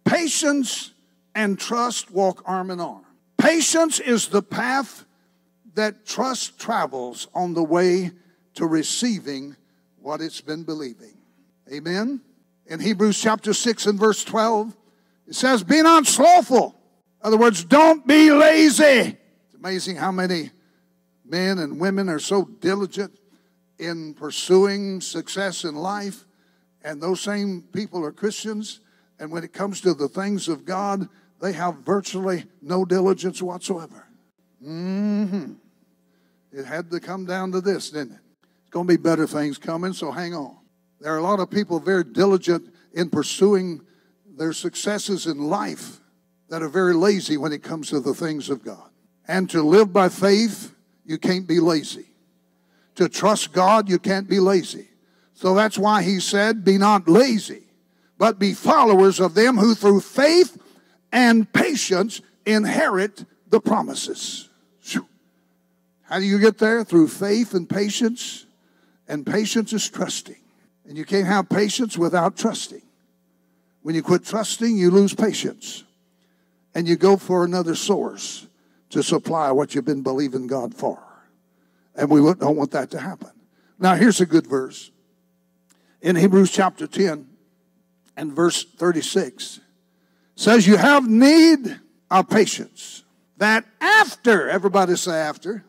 patience 0.04 0.92
and 1.34 1.58
trust 1.58 2.10
walk 2.10 2.42
arm 2.46 2.70
in 2.70 2.80
arm. 2.80 3.04
Patience 3.36 4.00
is 4.00 4.28
the 4.28 4.42
path 4.42 5.04
that 5.74 6.06
trust 6.06 6.58
travels 6.58 7.28
on 7.34 7.54
the 7.54 7.62
way 7.62 8.12
to 8.54 8.66
receiving 8.66 9.56
what 10.00 10.20
it's 10.20 10.40
been 10.40 10.62
believing. 10.62 11.16
Amen. 11.72 12.20
In 12.66 12.80
Hebrews 12.80 13.20
chapter 13.20 13.52
6 13.52 13.86
and 13.86 13.98
verse 13.98 14.24
12, 14.24 14.76
it 15.28 15.34
says, 15.34 15.62
Be 15.62 15.82
not 15.82 16.06
slothful. 16.06 16.74
In 17.22 17.28
other 17.28 17.36
words, 17.36 17.64
don't 17.64 18.06
be 18.06 18.30
lazy. 18.30 19.16
Amazing 19.62 19.94
how 19.94 20.10
many 20.10 20.50
men 21.24 21.60
and 21.60 21.78
women 21.78 22.08
are 22.08 22.18
so 22.18 22.44
diligent 22.44 23.16
in 23.78 24.12
pursuing 24.12 25.00
success 25.00 25.62
in 25.62 25.76
life, 25.76 26.24
and 26.82 27.00
those 27.00 27.20
same 27.20 27.62
people 27.72 28.04
are 28.04 28.10
Christians, 28.10 28.80
and 29.20 29.30
when 29.30 29.44
it 29.44 29.52
comes 29.52 29.80
to 29.82 29.94
the 29.94 30.08
things 30.08 30.48
of 30.48 30.64
God, 30.64 31.08
they 31.40 31.52
have 31.52 31.76
virtually 31.76 32.46
no 32.60 32.84
diligence 32.84 33.40
whatsoever. 33.40 34.08
Mm-hmm. 34.66 35.52
It 36.50 36.64
had 36.64 36.90
to 36.90 36.98
come 36.98 37.24
down 37.24 37.52
to 37.52 37.60
this, 37.60 37.90
didn't 37.90 38.14
it? 38.14 38.20
It's 38.62 38.70
going 38.70 38.88
to 38.88 38.92
be 38.92 39.00
better 39.00 39.28
things 39.28 39.58
coming, 39.58 39.92
so 39.92 40.10
hang 40.10 40.34
on. 40.34 40.56
There 40.98 41.14
are 41.14 41.18
a 41.18 41.22
lot 41.22 41.38
of 41.38 41.50
people 41.50 41.78
very 41.78 42.02
diligent 42.02 42.74
in 42.94 43.10
pursuing 43.10 43.82
their 44.26 44.54
successes 44.54 45.26
in 45.28 45.38
life 45.38 46.00
that 46.48 46.64
are 46.64 46.68
very 46.68 46.94
lazy 46.94 47.36
when 47.36 47.52
it 47.52 47.62
comes 47.62 47.90
to 47.90 48.00
the 48.00 48.12
things 48.12 48.50
of 48.50 48.64
God. 48.64 48.88
And 49.28 49.48
to 49.50 49.62
live 49.62 49.92
by 49.92 50.08
faith, 50.08 50.74
you 51.04 51.18
can't 51.18 51.46
be 51.46 51.60
lazy. 51.60 52.06
To 52.96 53.08
trust 53.08 53.52
God, 53.52 53.88
you 53.88 53.98
can't 53.98 54.28
be 54.28 54.40
lazy. 54.40 54.88
So 55.34 55.54
that's 55.54 55.78
why 55.78 56.02
he 56.02 56.20
said, 56.20 56.64
Be 56.64 56.78
not 56.78 57.08
lazy, 57.08 57.62
but 58.18 58.38
be 58.38 58.52
followers 58.52 59.20
of 59.20 59.34
them 59.34 59.56
who 59.56 59.74
through 59.74 60.00
faith 60.00 60.60
and 61.10 61.50
patience 61.52 62.20
inherit 62.44 63.24
the 63.48 63.60
promises. 63.60 64.48
How 66.12 66.18
do 66.18 66.26
you 66.26 66.38
get 66.38 66.58
there? 66.58 66.84
Through 66.84 67.08
faith 67.08 67.54
and 67.54 67.66
patience. 67.66 68.44
And 69.08 69.24
patience 69.24 69.72
is 69.72 69.88
trusting. 69.88 70.36
And 70.86 70.98
you 70.98 71.06
can't 71.06 71.26
have 71.26 71.48
patience 71.48 71.96
without 71.96 72.36
trusting. 72.36 72.82
When 73.80 73.94
you 73.94 74.02
quit 74.02 74.26
trusting, 74.26 74.76
you 74.76 74.90
lose 74.90 75.14
patience. 75.14 75.84
And 76.74 76.86
you 76.86 76.96
go 76.96 77.16
for 77.16 77.46
another 77.46 77.74
source 77.74 78.46
to 78.92 79.02
supply 79.02 79.50
what 79.50 79.74
you've 79.74 79.86
been 79.86 80.02
believing 80.02 80.46
God 80.46 80.74
for. 80.74 81.02
And 81.94 82.10
we 82.10 82.20
don't 82.20 82.56
want 82.56 82.70
that 82.72 82.90
to 82.92 83.00
happen. 83.00 83.30
Now, 83.78 83.94
here's 83.94 84.20
a 84.20 84.26
good 84.26 84.46
verse. 84.46 84.90
In 86.02 86.14
Hebrews 86.14 86.50
chapter 86.50 86.86
10 86.86 87.26
and 88.16 88.32
verse 88.32 88.64
36 88.64 89.60
says, 90.36 90.66
You 90.66 90.76
have 90.76 91.08
need 91.08 91.80
of 92.10 92.28
patience, 92.28 93.04
that 93.38 93.64
after, 93.80 94.48
everybody 94.48 94.94
say 94.96 95.12
after, 95.12 95.64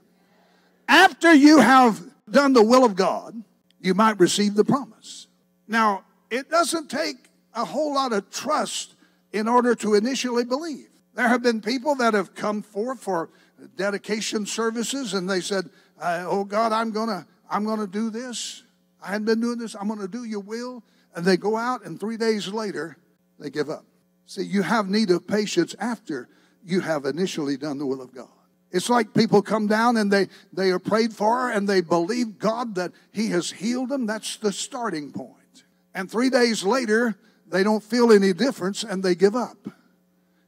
after 0.88 1.34
you 1.34 1.60
have 1.60 2.02
done 2.30 2.52
the 2.52 2.64
will 2.64 2.84
of 2.84 2.96
God, 2.96 3.42
you 3.80 3.94
might 3.94 4.20
receive 4.20 4.56
the 4.56 4.66
promise. 4.66 5.28
Now, 5.68 6.04
it 6.30 6.50
doesn't 6.50 6.90
take 6.90 7.30
a 7.54 7.64
whole 7.64 7.94
lot 7.94 8.12
of 8.12 8.30
trust 8.32 8.96
in 9.32 9.48
order 9.48 9.76
to 9.76 9.96
initially 9.96 10.44
believe. 10.44 10.90
There 11.16 11.28
have 11.28 11.44
been 11.44 11.62
people 11.62 11.96
that 11.96 12.14
have 12.14 12.34
come 12.34 12.62
forth 12.62 13.00
for 13.00 13.30
dedication 13.76 14.46
services 14.46 15.14
and 15.14 15.30
they 15.30 15.42
said, 15.42 15.70
"Oh 16.02 16.44
God, 16.44 16.72
I'm 16.72 16.92
gonna, 16.92 17.28
I'm 17.50 17.66
gonna 17.66 17.88
do 17.88 18.10
this. 18.10 18.64
I 19.02 19.08
hadn't 19.10 19.26
been 19.26 19.42
doing 19.42 19.60
this. 19.60 19.76
I'm 19.76 19.88
gonna 19.88 20.08
do 20.08 20.24
Your 20.24 20.40
will." 20.40 20.84
And 21.16 21.24
they 21.24 21.38
go 21.38 21.56
out, 21.56 21.86
and 21.86 22.00
three 22.00 22.18
days 22.18 22.48
later, 22.48 22.98
they 23.40 23.52
give 23.52 23.70
up. 23.70 23.86
See, 24.26 24.44
you 24.44 24.64
have 24.64 24.90
need 24.90 25.12
of 25.12 25.28
patience 25.28 25.76
after 25.80 26.28
you 26.64 26.80
have 26.80 27.06
initially 27.06 27.58
done 27.58 27.78
the 27.78 27.86
will 27.86 28.02
of 28.02 28.14
God. 28.14 28.30
It's 28.72 28.90
like 28.90 29.14
people 29.14 29.44
come 29.44 29.68
down 29.68 29.98
and 29.98 30.12
they, 30.12 30.30
they 30.52 30.72
are 30.72 30.80
prayed 30.80 31.14
for 31.14 31.52
and 31.52 31.70
they 31.70 31.82
believe 31.82 32.40
God 32.40 32.76
that 32.76 32.92
He 33.12 33.28
has 33.28 33.52
healed 33.52 33.90
them. 33.90 34.08
That's 34.08 34.38
the 34.38 34.52
starting 34.52 35.12
point. 35.12 35.64
And 35.94 36.10
three 36.10 36.32
days 36.32 36.64
later, 36.64 37.16
they 37.48 37.62
don't 37.62 37.84
feel 37.84 38.12
any 38.12 38.34
difference 38.34 38.84
and 38.84 39.04
they 39.04 39.14
give 39.14 39.36
up. 39.36 39.58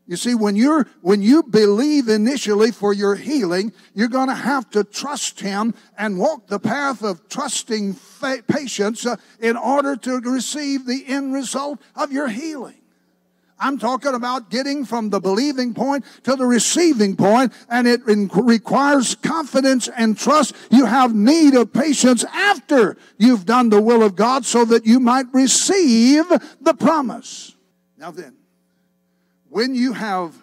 You 0.07 0.17
see, 0.17 0.35
when 0.35 0.55
you're, 0.55 0.87
when 1.01 1.23
you 1.23 1.41
believe 1.41 2.09
initially 2.09 2.71
for 2.71 2.93
your 2.93 3.15
healing, 3.15 3.73
you're 3.95 4.07
going 4.07 4.27
to 4.27 4.35
have 4.35 4.69
to 4.71 4.83
trust 4.83 5.39
Him 5.39 5.73
and 5.97 6.19
walk 6.19 6.47
the 6.47 6.59
path 6.59 7.03
of 7.03 7.27
trusting 7.27 7.93
fa- 7.93 8.43
patience 8.47 9.05
uh, 9.05 9.15
in 9.39 9.57
order 9.57 9.95
to 9.95 10.19
receive 10.19 10.85
the 10.85 11.05
end 11.07 11.33
result 11.33 11.81
of 11.95 12.11
your 12.11 12.27
healing. 12.27 12.75
I'm 13.57 13.79
talking 13.79 14.13
about 14.13 14.51
getting 14.51 14.85
from 14.85 15.09
the 15.09 15.19
believing 15.19 15.73
point 15.73 16.05
to 16.23 16.35
the 16.35 16.45
receiving 16.45 17.15
point, 17.15 17.53
and 17.69 17.87
it 17.87 18.01
requires 18.05 19.15
confidence 19.15 19.87
and 19.87 20.17
trust. 20.17 20.53
You 20.69 20.85
have 20.85 21.15
need 21.15 21.55
of 21.55 21.71
patience 21.71 22.25
after 22.25 22.97
you've 23.17 23.45
done 23.45 23.69
the 23.69 23.81
will 23.81 24.03
of 24.03 24.15
God 24.15 24.45
so 24.45 24.65
that 24.65 24.85
you 24.85 24.99
might 24.99 25.25
receive 25.33 26.25
the 26.61 26.73
promise. 26.73 27.55
Now 27.97 28.11
then, 28.11 28.35
when 29.55 29.73
you 29.73 29.93
have 29.93 30.35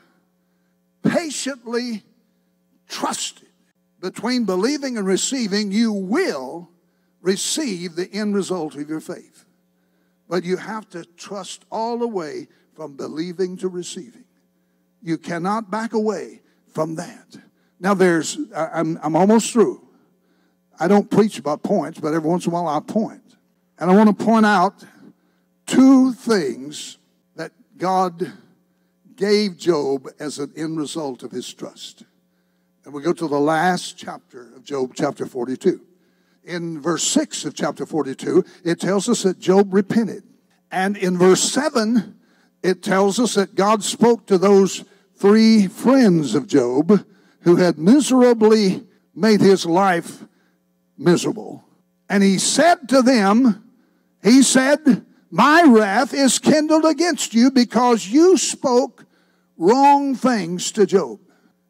patiently 1.03 2.03
trusted 2.89 3.51
between 4.01 4.47
believing 4.47 4.97
and 4.97 5.07
receiving, 5.07 5.71
you 5.71 5.93
will 5.93 6.71
receive 7.21 7.95
the 7.95 8.11
end 8.11 8.35
result 8.35 8.75
of 8.75 8.89
your 8.89 9.01
faith. 9.01 9.45
But 10.31 10.45
you 10.45 10.57
have 10.57 10.89
to 10.91 11.05
trust 11.05 11.67
all 11.71 11.99
the 11.99 12.09
way 12.09 12.49
from 12.75 12.97
believing 12.97 13.59
to 13.59 13.69
receiving. 13.69 14.25
You 15.03 15.19
cannot 15.19 15.71
back 15.71 15.93
away 15.93 16.41
from 16.73 16.95
that. 16.95 17.37
Now, 17.81 17.93
there's, 17.93 18.39
I'm, 18.57 18.99
I'm 19.03 19.15
almost 19.15 19.53
through. 19.53 19.87
I 20.81 20.89
don't 20.89 21.11
preach 21.11 21.39
about 21.39 21.63
points, 21.63 22.01
but 22.01 22.15
every 22.15 22.31
once 22.31 22.47
in 22.47 22.51
a 22.51 22.55
while 22.55 22.67
I 22.67 22.81
point. 22.81 23.37
And 23.79 23.91
I 23.91 23.95
want 23.95 24.19
to 24.19 24.25
point 24.25 24.47
out 24.47 24.83
two 25.67 26.15
things 26.15 26.97
that 27.37 27.53
God 27.77 28.33
gave 29.23 29.57
Job 29.57 30.09
as 30.19 30.41
an 30.41 30.53
end 30.57 30.77
result 30.77 31.23
of 31.23 31.31
his 31.31 31.55
trust. 31.55 32.03
And 32.85 32.93
we 32.93 33.03
go 33.03 33.13
to 33.13 33.29
the 33.29 33.39
last 33.39 33.97
chapter 33.97 34.53
of 34.57 34.65
Job, 34.65 34.95
chapter 34.97 35.27
42. 35.27 35.81
In 36.43 36.81
verse 36.81 37.05
6 37.05 37.45
of 37.45 37.55
chapter 37.55 37.87
42, 37.87 38.45
it 38.65 38.81
tells 38.81 39.09
us 39.09 39.23
that 39.23 39.39
Job 39.39 39.73
repented. 39.73 40.25
And 40.73 40.97
in 40.97 41.17
verse 41.17 41.41
7, 41.41 42.19
it 42.65 42.83
tells 42.83 43.21
us 43.21 43.35
that 43.35 43.55
God 43.55 43.85
spoke 43.85 44.27
to 44.27 44.39
those 44.39 44.85
three 45.15 45.69
friends 45.69 46.35
of 46.35 46.49
Job 46.49 47.07
who 47.43 47.55
had 47.55 47.79
miserably 47.79 48.85
made 49.15 49.41
his 49.41 49.65
life 49.65 50.25
miserable. 50.99 51.63
And 52.09 52.25
he 52.25 52.39
said 52.39 52.89
to 52.89 53.03
them, 53.03 53.71
He 54.21 54.43
said, 54.43 55.07
My 55.31 55.63
wrath 55.63 56.13
is 56.13 56.41
kindled 56.41 56.85
against 56.85 57.35
you 57.35 57.53
because 57.53 58.09
you 58.09 58.37
spoke 58.37 59.07
wrong 59.63 60.15
things 60.15 60.73
to 60.73 60.87
Job. 60.87 61.21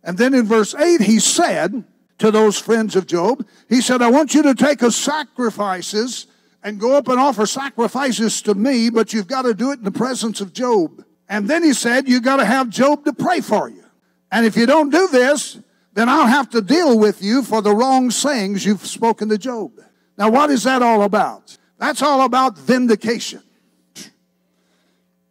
And 0.03 0.19
then 0.19 0.35
in 0.35 0.47
verse 0.47 0.75
8, 0.75 1.01
he 1.01 1.21
said, 1.21 1.85
to 2.23 2.31
those 2.31 2.57
friends 2.57 2.95
of 2.95 3.09
Job. 3.09 3.45
He 3.69 3.81
said, 3.81 4.01
I 4.01 4.09
want 4.09 4.33
you 4.33 4.45
to 4.45 4.55
take 4.55 4.85
us 4.85 4.95
sacrifices 4.95 6.29
and 6.63 6.79
go 6.79 6.97
up 6.97 7.09
and 7.09 7.19
offer 7.19 7.47
sacrifices 7.47 8.41
to 8.43 8.55
me, 8.55 8.91
but 8.91 9.13
you've 9.13 9.27
got 9.27 9.43
to 9.43 9.55
do 9.55 9.73
it 9.73 9.79
in 9.79 9.85
the 9.85 9.91
presence 9.91 10.41
of 10.41 10.53
Job. 10.53 11.05
And 11.29 11.51
then 11.51 11.65
he 11.65 11.73
said, 11.73 12.09
you've 12.09 12.23
got 12.23 12.37
to 12.37 12.45
have 12.45 12.69
Job 12.69 13.05
to 13.07 13.13
pray 13.13 13.41
for 13.41 13.69
you. 13.69 13.83
And 14.31 14.47
if 14.47 14.57
you 14.57 14.67
don't 14.67 14.91
do 14.91 15.09
this, 15.09 15.59
then 15.95 16.09
I'll 16.09 16.29
have 16.29 16.49
to 16.51 16.63
deal 16.63 16.97
with 16.97 17.25
you 17.25 17.43
for 17.43 17.61
the 17.61 17.75
wrong 17.75 18.13
sayings 18.13 18.65
you've 18.65 18.87
spoken 18.87 19.29
to 19.31 19.37
Job. 19.37 19.73
Now, 20.17 20.31
what 20.31 20.51
is 20.51 20.63
that 20.63 20.81
all 20.81 21.03
about? 21.03 21.59
That's 21.79 22.03
all 22.03 22.23
about 22.23 22.57
vindication. 22.57 23.43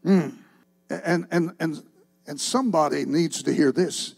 Mm. 0.05 0.33
And, 0.89 1.25
and, 1.31 1.55
and, 1.57 1.83
and 2.31 2.39
somebody 2.39 3.03
needs 3.03 3.43
to 3.43 3.53
hear 3.53 3.73
this. 3.73 4.15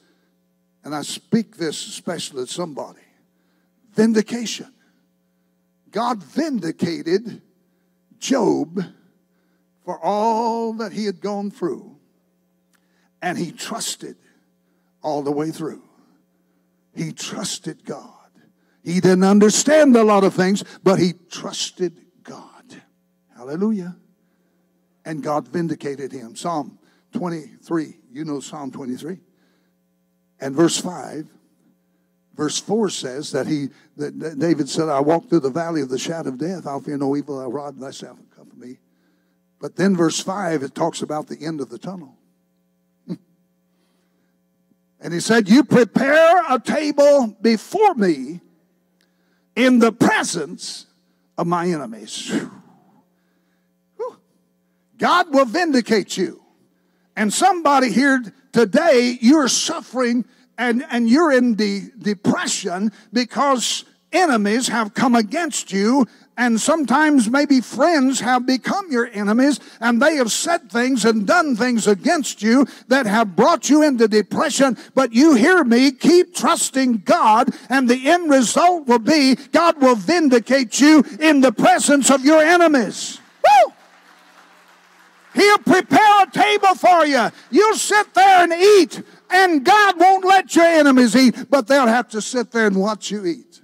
And 0.84 0.94
I 0.94 1.02
speak 1.02 1.58
this 1.58 1.88
especially 1.88 2.46
to 2.46 2.52
somebody. 2.52 3.02
Vindication. 3.96 4.72
God 5.90 6.22
vindicated 6.22 7.42
Job 8.20 8.86
for 9.84 9.98
all 10.00 10.74
that 10.74 10.92
he 10.92 11.06
had 11.06 11.22
gone 11.22 11.50
through. 11.50 11.98
And 13.20 13.36
he 13.36 13.52
trusted 13.52 14.16
all 15.02 15.24
the 15.24 15.32
way 15.32 15.50
through. 15.50 15.82
He 16.96 17.14
trusted 17.14 17.84
God. 17.84 18.30
He 18.84 19.00
didn't 19.00 19.24
understand 19.24 19.96
a 19.96 20.04
lot 20.04 20.24
of 20.24 20.36
things, 20.36 20.64
but 20.84 21.00
he 21.00 21.14
trusted 21.32 22.00
God. 22.22 22.80
Hallelujah. 23.36 23.96
And 25.04 25.24
God 25.24 25.48
vindicated 25.48 26.12
him. 26.12 26.36
Psalm 26.36 26.78
23. 27.14 27.96
You 28.12 28.26
know 28.26 28.40
Psalm 28.40 28.72
23. 28.72 29.20
And 30.40 30.56
verse 30.56 30.80
5 30.80 31.28
verse 32.36 32.60
4 32.60 32.90
says 32.90 33.32
that 33.32 33.48
he 33.48 33.70
that 33.96 34.40
david 34.40 34.68
said 34.68 34.90
i 34.90 35.00
walk 35.00 35.30
through 35.30 35.40
the 35.40 35.52
valley 35.52 35.82
of 35.82 35.90
the 35.90 36.00
shadow 36.00 36.30
of 36.30 36.38
death. 36.38 36.66
I'll 36.68 36.82
fear 36.82 36.98
no 36.98 37.16
evil. 37.16 37.40
Thy 37.40 37.46
rod 37.46 37.76
and 37.76 37.84
thy 37.84 37.92
comfort 37.92 38.58
me. 38.58 38.80
But 39.60 39.76
then 39.76 39.96
verse 39.96 40.20
5 40.20 40.64
it 40.64 40.76
talks 40.76 41.02
about 41.02 41.28
the 41.28 41.46
end 41.46 41.62
of 41.62 41.70
the 41.70 41.78
tunnel. 41.78 42.18
And 45.00 45.14
he 45.14 45.20
said 45.20 45.50
you 45.50 45.64
prepare 45.64 46.44
a 46.50 46.60
table 46.60 47.38
before 47.42 47.94
me 47.96 48.42
in 49.56 49.80
the 49.80 49.92
presence 49.92 50.88
of 51.38 51.46
my 51.48 51.68
enemies. 51.68 52.32
God 54.98 55.34
will 55.34 55.46
vindicate 55.46 56.16
you 56.16 56.43
and 57.16 57.34
somebody 57.34 57.92
here 57.92 58.24
today 58.52 59.18
you're 59.22 59.48
suffering 59.48 60.26
and, 60.58 60.86
and 60.90 61.10
you're 61.10 61.32
in 61.32 61.56
the 61.56 61.92
depression 61.98 62.92
because 63.12 63.86
enemies 64.12 64.68
have 64.68 64.94
come 64.94 65.16
against 65.16 65.72
you 65.72 66.08
and 66.38 66.60
sometimes 66.60 67.30
maybe 67.30 67.62
friends 67.62 68.20
have 68.20 68.46
become 68.46 68.92
your 68.92 69.08
enemies 69.14 69.60
and 69.80 70.02
they 70.02 70.16
have 70.16 70.32
said 70.32 70.72
things 70.72 71.06
and 71.06 71.28
done 71.28 71.56
things 71.56 71.86
against 71.86 72.42
you 72.42 72.66
that 72.88 73.06
have 73.06 73.36
brought 73.36 73.70
you 73.70 73.84
into 73.84 74.08
depression. 74.08 74.78
But 74.96 75.14
you 75.14 75.36
hear 75.36 75.64
me, 75.64 75.92
keep 75.92 76.34
trusting 76.36 77.04
God, 77.06 77.50
and 77.70 77.88
the 77.88 78.10
end 78.10 78.32
result 78.32 78.88
will 78.88 79.00
be 79.00 79.36
God 79.52 79.80
will 79.80 79.96
vindicate 79.96 80.80
you 80.80 81.04
in 81.20 81.42
the 81.42 81.52
presence 81.52 82.10
of 82.10 82.26
your 82.26 82.42
enemies. 82.42 83.20
Woo! 83.44 83.73
He'll 85.34 85.58
prepare 85.60 86.24
a 86.24 86.32
table 86.32 86.76
for 86.76 87.06
you. 87.06 87.30
You'll 87.50 87.76
sit 87.76 88.14
there 88.14 88.44
and 88.44 88.54
eat 88.54 89.02
and 89.34 89.66
God 89.66 90.00
won't 90.00 90.24
let 90.24 90.56
your 90.56 90.66
enemies 90.66 91.16
eat, 91.16 91.50
but 91.50 91.68
they'll 91.68 91.88
have 91.88 92.08
to 92.10 92.22
sit 92.22 92.52
there 92.52 92.68
and 92.68 92.76
watch 92.76 93.10
you 93.10 93.26
eat. 93.26 93.62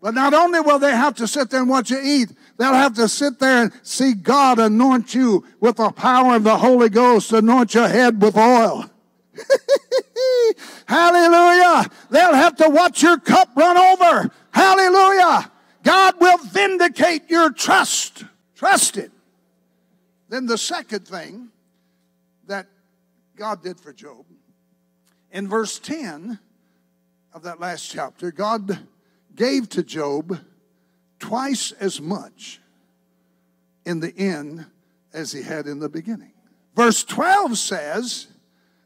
But 0.00 0.14
not 0.14 0.34
only 0.34 0.58
will 0.58 0.80
they 0.80 0.90
have 0.90 1.14
to 1.16 1.28
sit 1.28 1.48
there 1.48 1.60
and 1.60 1.68
watch 1.68 1.92
you 1.92 2.00
eat, 2.02 2.30
they'll 2.58 2.74
have 2.74 2.94
to 2.94 3.08
sit 3.08 3.38
there 3.38 3.62
and 3.62 3.72
see 3.84 4.14
God 4.14 4.58
anoint 4.58 5.14
you 5.14 5.46
with 5.60 5.76
the 5.76 5.92
power 5.92 6.34
of 6.34 6.42
the 6.42 6.58
Holy 6.58 6.88
Ghost, 6.88 7.32
anoint 7.32 7.72
your 7.72 7.86
head 7.86 8.20
with 8.20 8.36
oil. 8.36 8.90
Hallelujah. 10.86 11.88
They'll 12.10 12.34
have 12.34 12.56
to 12.56 12.68
watch 12.68 13.00
your 13.00 13.18
cup 13.18 13.50
run 13.56 13.76
over. 13.76 14.28
Hallelujah. 14.50 15.52
God 15.84 16.14
will 16.20 16.38
vindicate 16.38 17.30
your 17.30 17.52
trust. 17.52 18.24
Trust 18.56 18.96
it. 18.96 19.11
Then 20.32 20.46
the 20.46 20.56
second 20.56 21.06
thing 21.06 21.50
that 22.46 22.66
God 23.36 23.62
did 23.62 23.78
for 23.78 23.92
Job 23.92 24.24
in 25.30 25.46
verse 25.46 25.78
10 25.78 26.38
of 27.34 27.42
that 27.42 27.60
last 27.60 27.90
chapter, 27.90 28.32
God 28.32 28.78
gave 29.36 29.68
to 29.68 29.82
Job 29.82 30.38
twice 31.18 31.72
as 31.72 32.00
much 32.00 32.62
in 33.84 34.00
the 34.00 34.16
end 34.16 34.64
as 35.12 35.32
he 35.32 35.42
had 35.42 35.66
in 35.66 35.80
the 35.80 35.90
beginning. 35.90 36.32
Verse 36.74 37.04
12 37.04 37.58
says 37.58 38.28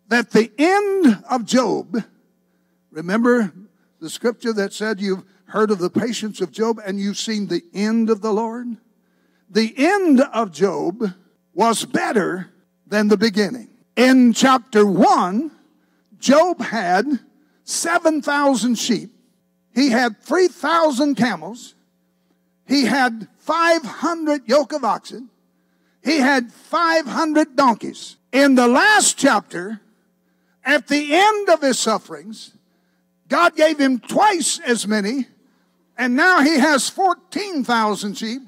that 0.09 0.33
the 0.33 0.51
end 0.59 1.23
of 1.31 1.45
Job, 1.45 2.03
remember 2.91 3.53
the 4.01 4.11
scripture 4.11 4.53
that 4.55 4.73
said 4.73 5.01
you've 5.01 5.23
heard 5.45 5.71
of 5.71 5.79
the 5.79 5.91
patience 5.91 6.41
of 6.41 6.51
Job 6.51 6.81
and 6.85 6.99
you've 6.99 7.19
seen 7.19 7.47
the 7.47 7.63
end 7.73 8.11
of 8.11 8.21
the 8.21 8.33
Lord? 8.33 8.79
The 9.49 9.73
end 9.77 10.23
of 10.23 10.51
Job 10.51 11.15
was 11.57 11.87
better 11.87 12.51
than 12.87 13.09
the 13.09 13.17
beginning. 13.17 13.71
In 13.97 14.35
chapter 14.35 14.85
1, 14.85 15.51
Job 16.21 16.61
had 16.61 17.07
7,000 17.65 18.75
sheep. 18.75 19.11
He 19.75 19.89
had 19.89 20.21
3,000 20.21 21.15
camels. 21.15 21.75
He 22.67 22.85
had 22.85 23.27
500 23.39 24.43
yoke 24.47 24.75
of 24.75 24.85
oxen. 24.85 25.31
He 26.05 26.19
had 26.19 26.53
500 26.53 27.57
donkeys. 27.57 28.17
In 28.33 28.55
the 28.55 28.69
last 28.69 29.17
chapter, 29.17 29.81
at 30.63 30.89
the 30.89 31.15
end 31.15 31.49
of 31.49 31.63
his 31.63 31.79
sufferings, 31.79 32.53
God 33.29 33.57
gave 33.57 33.79
him 33.79 33.99
twice 33.99 34.61
as 34.61 34.87
many, 34.87 35.27
and 35.97 36.15
now 36.15 36.43
he 36.43 36.59
has 36.59 36.91
14,000 36.91 38.19
sheep. 38.19 38.43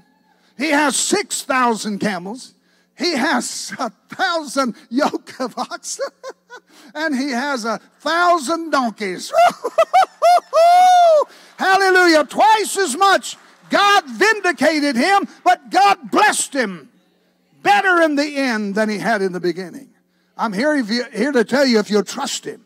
He 0.59 0.69
has 0.69 0.95
6,000 0.97 2.01
camels. 2.01 2.53
He 2.99 3.13
has 3.13 3.73
a 3.79 3.91
thousand 4.09 4.75
yoke 4.91 5.39
of 5.39 5.57
oxen. 5.57 6.07
and 6.95 7.17
he 7.17 7.31
has 7.31 7.65
a 7.65 7.79
thousand 8.01 8.71
donkeys. 8.71 9.33
Hallelujah. 11.59 12.25
Twice 12.25 12.77
as 12.77 12.97
much. 12.97 13.37
God 13.71 14.05
vindicated 14.09 14.97
him, 14.97 15.29
but 15.45 15.71
God 15.71 16.11
blessed 16.11 16.55
him 16.55 16.89
better 17.63 18.03
in 18.03 18.17
the 18.17 18.37
end 18.37 18.75
than 18.75 18.89
he 18.89 18.99
had 18.99 19.21
in 19.21 19.33
the 19.33 19.41
beginning. 19.41 19.91
I'm 20.37 20.53
here, 20.53 20.75
you, 20.75 21.05
here 21.13 21.33
to 21.33 21.45
tell 21.45 21.67
you 21.67 21.79
if 21.79 21.91
you'll 21.91 22.05
trust 22.05 22.45
him, 22.45 22.65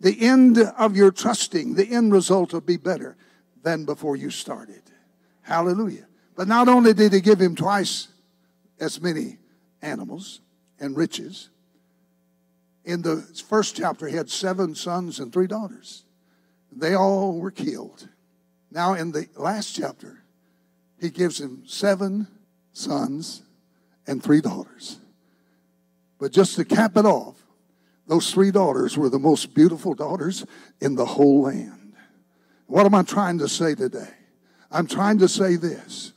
the 0.00 0.18
end 0.20 0.58
of 0.58 0.96
your 0.96 1.10
trusting, 1.10 1.74
the 1.74 1.90
end 1.90 2.12
result 2.12 2.52
will 2.52 2.60
be 2.60 2.76
better 2.76 3.16
than 3.62 3.84
before 3.84 4.16
you 4.16 4.30
started. 4.30 4.82
Hallelujah. 5.42 6.06
But 6.36 6.48
not 6.48 6.68
only 6.68 6.94
did 6.94 7.12
he 7.12 7.20
give 7.20 7.40
him 7.40 7.54
twice 7.54 8.08
as 8.80 9.00
many 9.00 9.38
animals 9.84 10.40
and 10.80 10.96
riches, 10.96 11.50
in 12.84 13.02
the 13.02 13.16
first 13.48 13.76
chapter, 13.76 14.06
he 14.06 14.16
had 14.16 14.30
seven 14.30 14.74
sons 14.74 15.18
and 15.18 15.32
three 15.32 15.46
daughters. 15.46 16.04
They 16.70 16.94
all 16.94 17.38
were 17.38 17.50
killed. 17.50 18.08
Now, 18.70 18.94
in 18.94 19.12
the 19.12 19.28
last 19.36 19.74
chapter, 19.74 20.22
he 21.00 21.08
gives 21.08 21.40
him 21.40 21.62
seven 21.66 22.26
sons 22.72 23.42
and 24.06 24.22
three 24.22 24.40
daughters. 24.40 24.98
But 26.18 26.32
just 26.32 26.56
to 26.56 26.64
cap 26.64 26.96
it 26.96 27.06
off, 27.06 27.36
those 28.06 28.32
three 28.32 28.50
daughters 28.50 28.98
were 28.98 29.08
the 29.08 29.18
most 29.18 29.54
beautiful 29.54 29.94
daughters 29.94 30.44
in 30.80 30.94
the 30.94 31.06
whole 31.06 31.42
land. 31.42 31.94
What 32.66 32.84
am 32.84 32.94
I 32.94 33.02
trying 33.02 33.38
to 33.38 33.48
say 33.48 33.74
today? 33.74 34.10
I'm 34.70 34.86
trying 34.86 35.18
to 35.18 35.28
say 35.28 35.56
this 35.56 36.12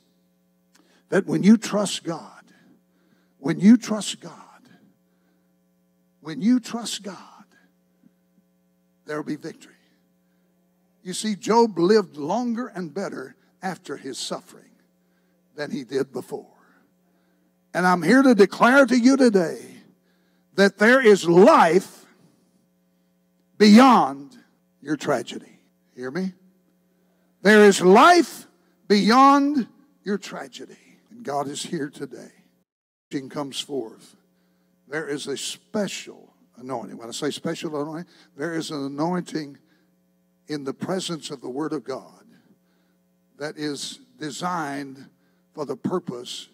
that 1.10 1.26
when 1.26 1.42
you 1.42 1.56
trust 1.56 2.04
God, 2.04 2.37
when 3.40 3.60
you 3.60 3.78
trust 3.78 4.20
God, 4.20 4.34
when 6.22 6.42
you 6.42 6.60
trust 6.60 7.04
God, 7.04 7.16
there 9.06 9.18
will 9.18 9.24
be 9.24 9.36
victory. 9.36 9.74
You 11.04 11.14
see, 11.14 11.36
Job 11.36 11.80
lived 11.80 12.18
longer 12.18 12.68
and 12.68 12.94
better 12.94 13.36
after 13.62 13.96
his 13.96 14.18
suffering 14.18 14.72
than 15.56 15.72
he 15.72 15.84
did 15.84 16.12
before. 16.12 16.46
And 17.74 17.86
I'm 17.86 18.02
here 18.02 18.22
to 18.22 18.36
declare 18.36 18.86
to 18.86 18.98
you 18.98 19.18
today 19.18 19.62
that 20.56 20.78
there 20.78 21.00
is 21.00 21.28
life 21.28 22.06
beyond 23.58 24.38
your 24.82 24.98
tragedy. 24.98 25.60
Hear 25.96 26.12
me? 26.12 26.34
There 27.42 27.66
is 27.66 27.82
life 27.82 28.48
beyond 28.88 29.68
your 30.04 30.18
tragedy. 30.18 30.78
And 31.12 31.24
God 31.24 31.48
is 31.48 31.64
here 31.64 31.90
today. 31.90 32.32
Comes 33.10 33.62
forth 33.62 34.18
there 34.90 35.08
is 35.08 35.28
a 35.28 35.38
special 35.38 36.34
anointing. 36.58 36.98
When 36.98 37.08
I 37.08 37.12
say 37.12 37.32
special 37.32 37.82
anointing, 37.82 38.12
there 38.36 38.54
is 38.54 38.70
an 38.70 38.86
anointing 38.86 39.58
in 40.50 40.66
the 40.66 40.74
presence 40.74 41.32
of 41.32 41.40
the 41.40 41.50
Word 41.50 41.72
of 41.72 41.86
God 41.86 42.26
that 43.40 43.58
is 43.58 44.00
designed 44.20 45.08
for 45.54 45.66
the 45.66 45.78
purpose 45.78 46.50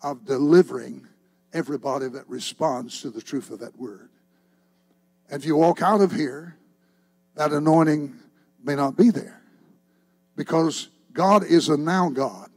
of 0.00 0.24
delivering 0.24 1.06
everybody 1.52 2.08
that 2.08 2.26
responds 2.26 3.02
to 3.02 3.10
the 3.10 3.20
truth 3.20 3.50
of 3.50 3.58
that 3.58 3.78
Word. 3.78 4.08
And 5.28 5.42
if 5.42 5.46
you 5.46 5.56
walk 5.56 5.82
out 5.82 6.00
of 6.00 6.12
here, 6.12 6.56
that 7.34 7.52
anointing 7.52 8.18
may 8.64 8.76
not 8.76 8.96
be 8.96 9.10
there 9.10 9.42
because 10.36 10.88
God 11.12 11.44
is 11.44 11.68
a 11.68 11.76
now 11.76 12.08
God. 12.08 12.49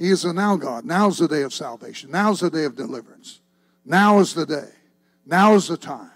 He 0.00 0.08
is 0.08 0.24
a 0.24 0.32
now 0.32 0.56
God. 0.56 0.86
Now's 0.86 1.18
the 1.18 1.28
day 1.28 1.42
of 1.42 1.52
salvation. 1.52 2.10
Now's 2.10 2.40
the 2.40 2.48
day 2.48 2.64
of 2.64 2.74
deliverance. 2.74 3.42
Now 3.84 4.18
is 4.20 4.32
the 4.32 4.46
day. 4.46 4.70
Now 5.26 5.52
is 5.56 5.68
the 5.68 5.76
time. 5.76 6.10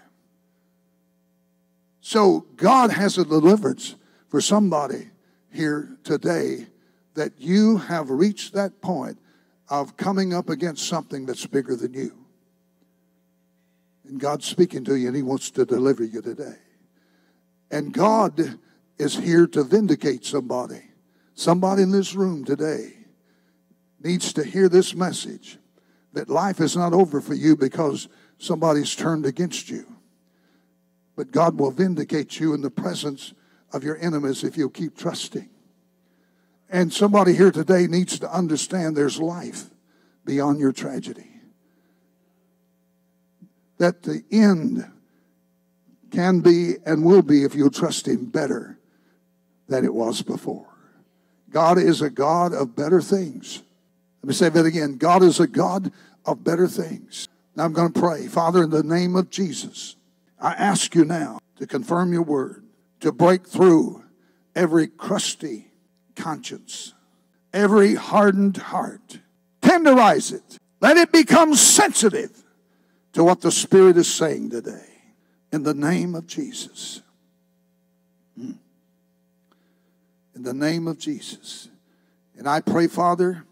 So 2.01 2.47
God 2.55 2.89
has 2.89 3.19
a 3.19 3.23
deliverance 3.23 3.93
for 4.27 4.41
somebody 4.41 5.11
here 5.53 5.97
today 6.03 6.65
that 7.13 7.33
you 7.37 7.77
have 7.77 8.09
reached 8.09 8.53
that 8.53 8.81
point 8.81 9.19
of 9.69 9.95
coming 9.97 10.33
up 10.33 10.49
against 10.49 10.87
something 10.87 11.27
that's 11.27 11.45
bigger 11.45 11.75
than 11.75 11.93
you. 11.93 12.25
And 14.07 14.19
God's 14.19 14.45
speaking 14.45 14.83
to 14.85 14.95
you 14.95 15.07
and 15.09 15.15
He 15.15 15.21
wants 15.21 15.51
to 15.51 15.63
deliver 15.63 16.03
you 16.03 16.23
today. 16.23 16.57
And 17.69 17.93
God 17.93 18.57
is 18.97 19.15
here 19.15 19.45
to 19.45 19.63
vindicate 19.63 20.25
somebody. 20.25 20.81
Somebody 21.35 21.83
in 21.83 21.91
this 21.91 22.15
room 22.15 22.45
today 22.45 23.04
needs 24.05 24.31
to 24.33 24.43
hear 24.43 24.69
this 24.69 24.93
message 24.95 25.57
that 26.13 26.29
life 26.29 26.61
is 26.61 26.77
not 26.77 26.93
over 26.93 27.19
for 27.19 27.33
you 27.33 27.57
because 27.57 28.07
somebody's 28.37 28.95
turned 28.95 29.25
against 29.25 29.69
you. 29.69 29.85
But 31.15 31.31
God 31.31 31.59
will 31.59 31.71
vindicate 31.71 32.39
you 32.39 32.53
in 32.53 32.61
the 32.61 32.69
presence 32.69 33.33
of 33.73 33.83
your 33.83 33.97
enemies 33.97 34.43
if 34.43 34.57
you'll 34.57 34.69
keep 34.69 34.95
trusting. 34.95 35.49
And 36.69 36.93
somebody 36.93 37.33
here 37.33 37.51
today 37.51 37.87
needs 37.87 38.19
to 38.19 38.31
understand 38.31 38.95
there's 38.95 39.19
life 39.19 39.69
beyond 40.23 40.59
your 40.59 40.71
tragedy. 40.71 41.29
That 43.77 44.03
the 44.03 44.23
end 44.31 44.89
can 46.11 46.41
be 46.41 46.75
and 46.85 47.03
will 47.03 47.21
be 47.21 47.43
if 47.43 47.55
you'll 47.55 47.71
trust 47.71 48.07
Him 48.07 48.25
better 48.25 48.79
than 49.67 49.83
it 49.83 49.93
was 49.93 50.21
before. 50.21 50.67
God 51.49 51.77
is 51.77 52.01
a 52.01 52.09
God 52.09 52.53
of 52.53 52.75
better 52.75 53.01
things. 53.01 53.63
Let 54.25 54.29
me 54.29 54.33
say 54.33 54.49
that 54.49 54.65
again. 54.65 54.97
God 54.97 55.21
is 55.21 55.39
a 55.39 55.45
God 55.45 55.91
of 56.25 56.43
better 56.43 56.67
things. 56.67 57.27
Now 57.55 57.65
I'm 57.65 57.73
going 57.73 57.93
to 57.93 57.99
pray. 57.99 58.25
Father, 58.25 58.63
in 58.63 58.71
the 58.71 58.81
name 58.81 59.15
of 59.15 59.29
Jesus, 59.29 59.97
I 60.41 60.53
ask 60.53 60.95
you 60.95 61.05
now 61.05 61.37
to 61.57 61.67
confirm 61.67 62.11
your 62.11 62.23
word, 62.23 62.65
to 63.01 63.11
break 63.11 63.45
through 63.45 64.03
every 64.55 64.87
crusty 64.87 65.67
conscience, 66.15 66.95
every 67.53 67.93
hardened 67.93 68.57
heart. 68.57 69.19
Tenderize 69.61 70.33
it. 70.33 70.57
Let 70.81 70.97
it 70.97 71.11
become 71.11 71.53
sensitive 71.53 72.43
to 73.13 73.23
what 73.23 73.41
the 73.41 73.51
Spirit 73.51 73.95
is 73.95 74.11
saying 74.11 74.49
today. 74.49 74.89
In 75.51 75.61
the 75.61 75.75
name 75.75 76.15
of 76.15 76.25
Jesus. 76.25 77.03
Hmm. 78.35 78.53
In 80.33 80.41
the 80.41 80.55
name 80.55 80.87
of 80.87 80.97
Jesus. 80.97 81.69
And 82.35 82.49
I 82.49 82.61
pray, 82.61 82.87
Father, 82.87 83.45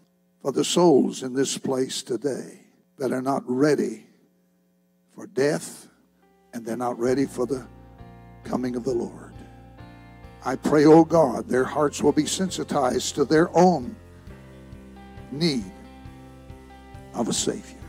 for 0.44 0.52
the 0.52 0.62
souls 0.62 1.22
in 1.22 1.32
this 1.32 1.56
place 1.56 2.02
today 2.02 2.60
that 2.98 3.12
are 3.12 3.22
not 3.22 3.42
ready 3.46 4.04
for 5.14 5.26
death 5.26 5.88
and 6.52 6.66
they're 6.66 6.76
not 6.76 6.98
ready 6.98 7.24
for 7.24 7.46
the 7.46 7.66
coming 8.44 8.76
of 8.76 8.84
the 8.84 8.92
Lord. 8.92 9.32
I 10.44 10.56
pray, 10.56 10.84
oh 10.84 11.02
God, 11.02 11.48
their 11.48 11.64
hearts 11.64 12.02
will 12.02 12.12
be 12.12 12.26
sensitized 12.26 13.14
to 13.14 13.24
their 13.24 13.48
own 13.56 13.96
need 15.32 15.64
of 17.14 17.28
a 17.28 17.32
Savior. 17.32 17.83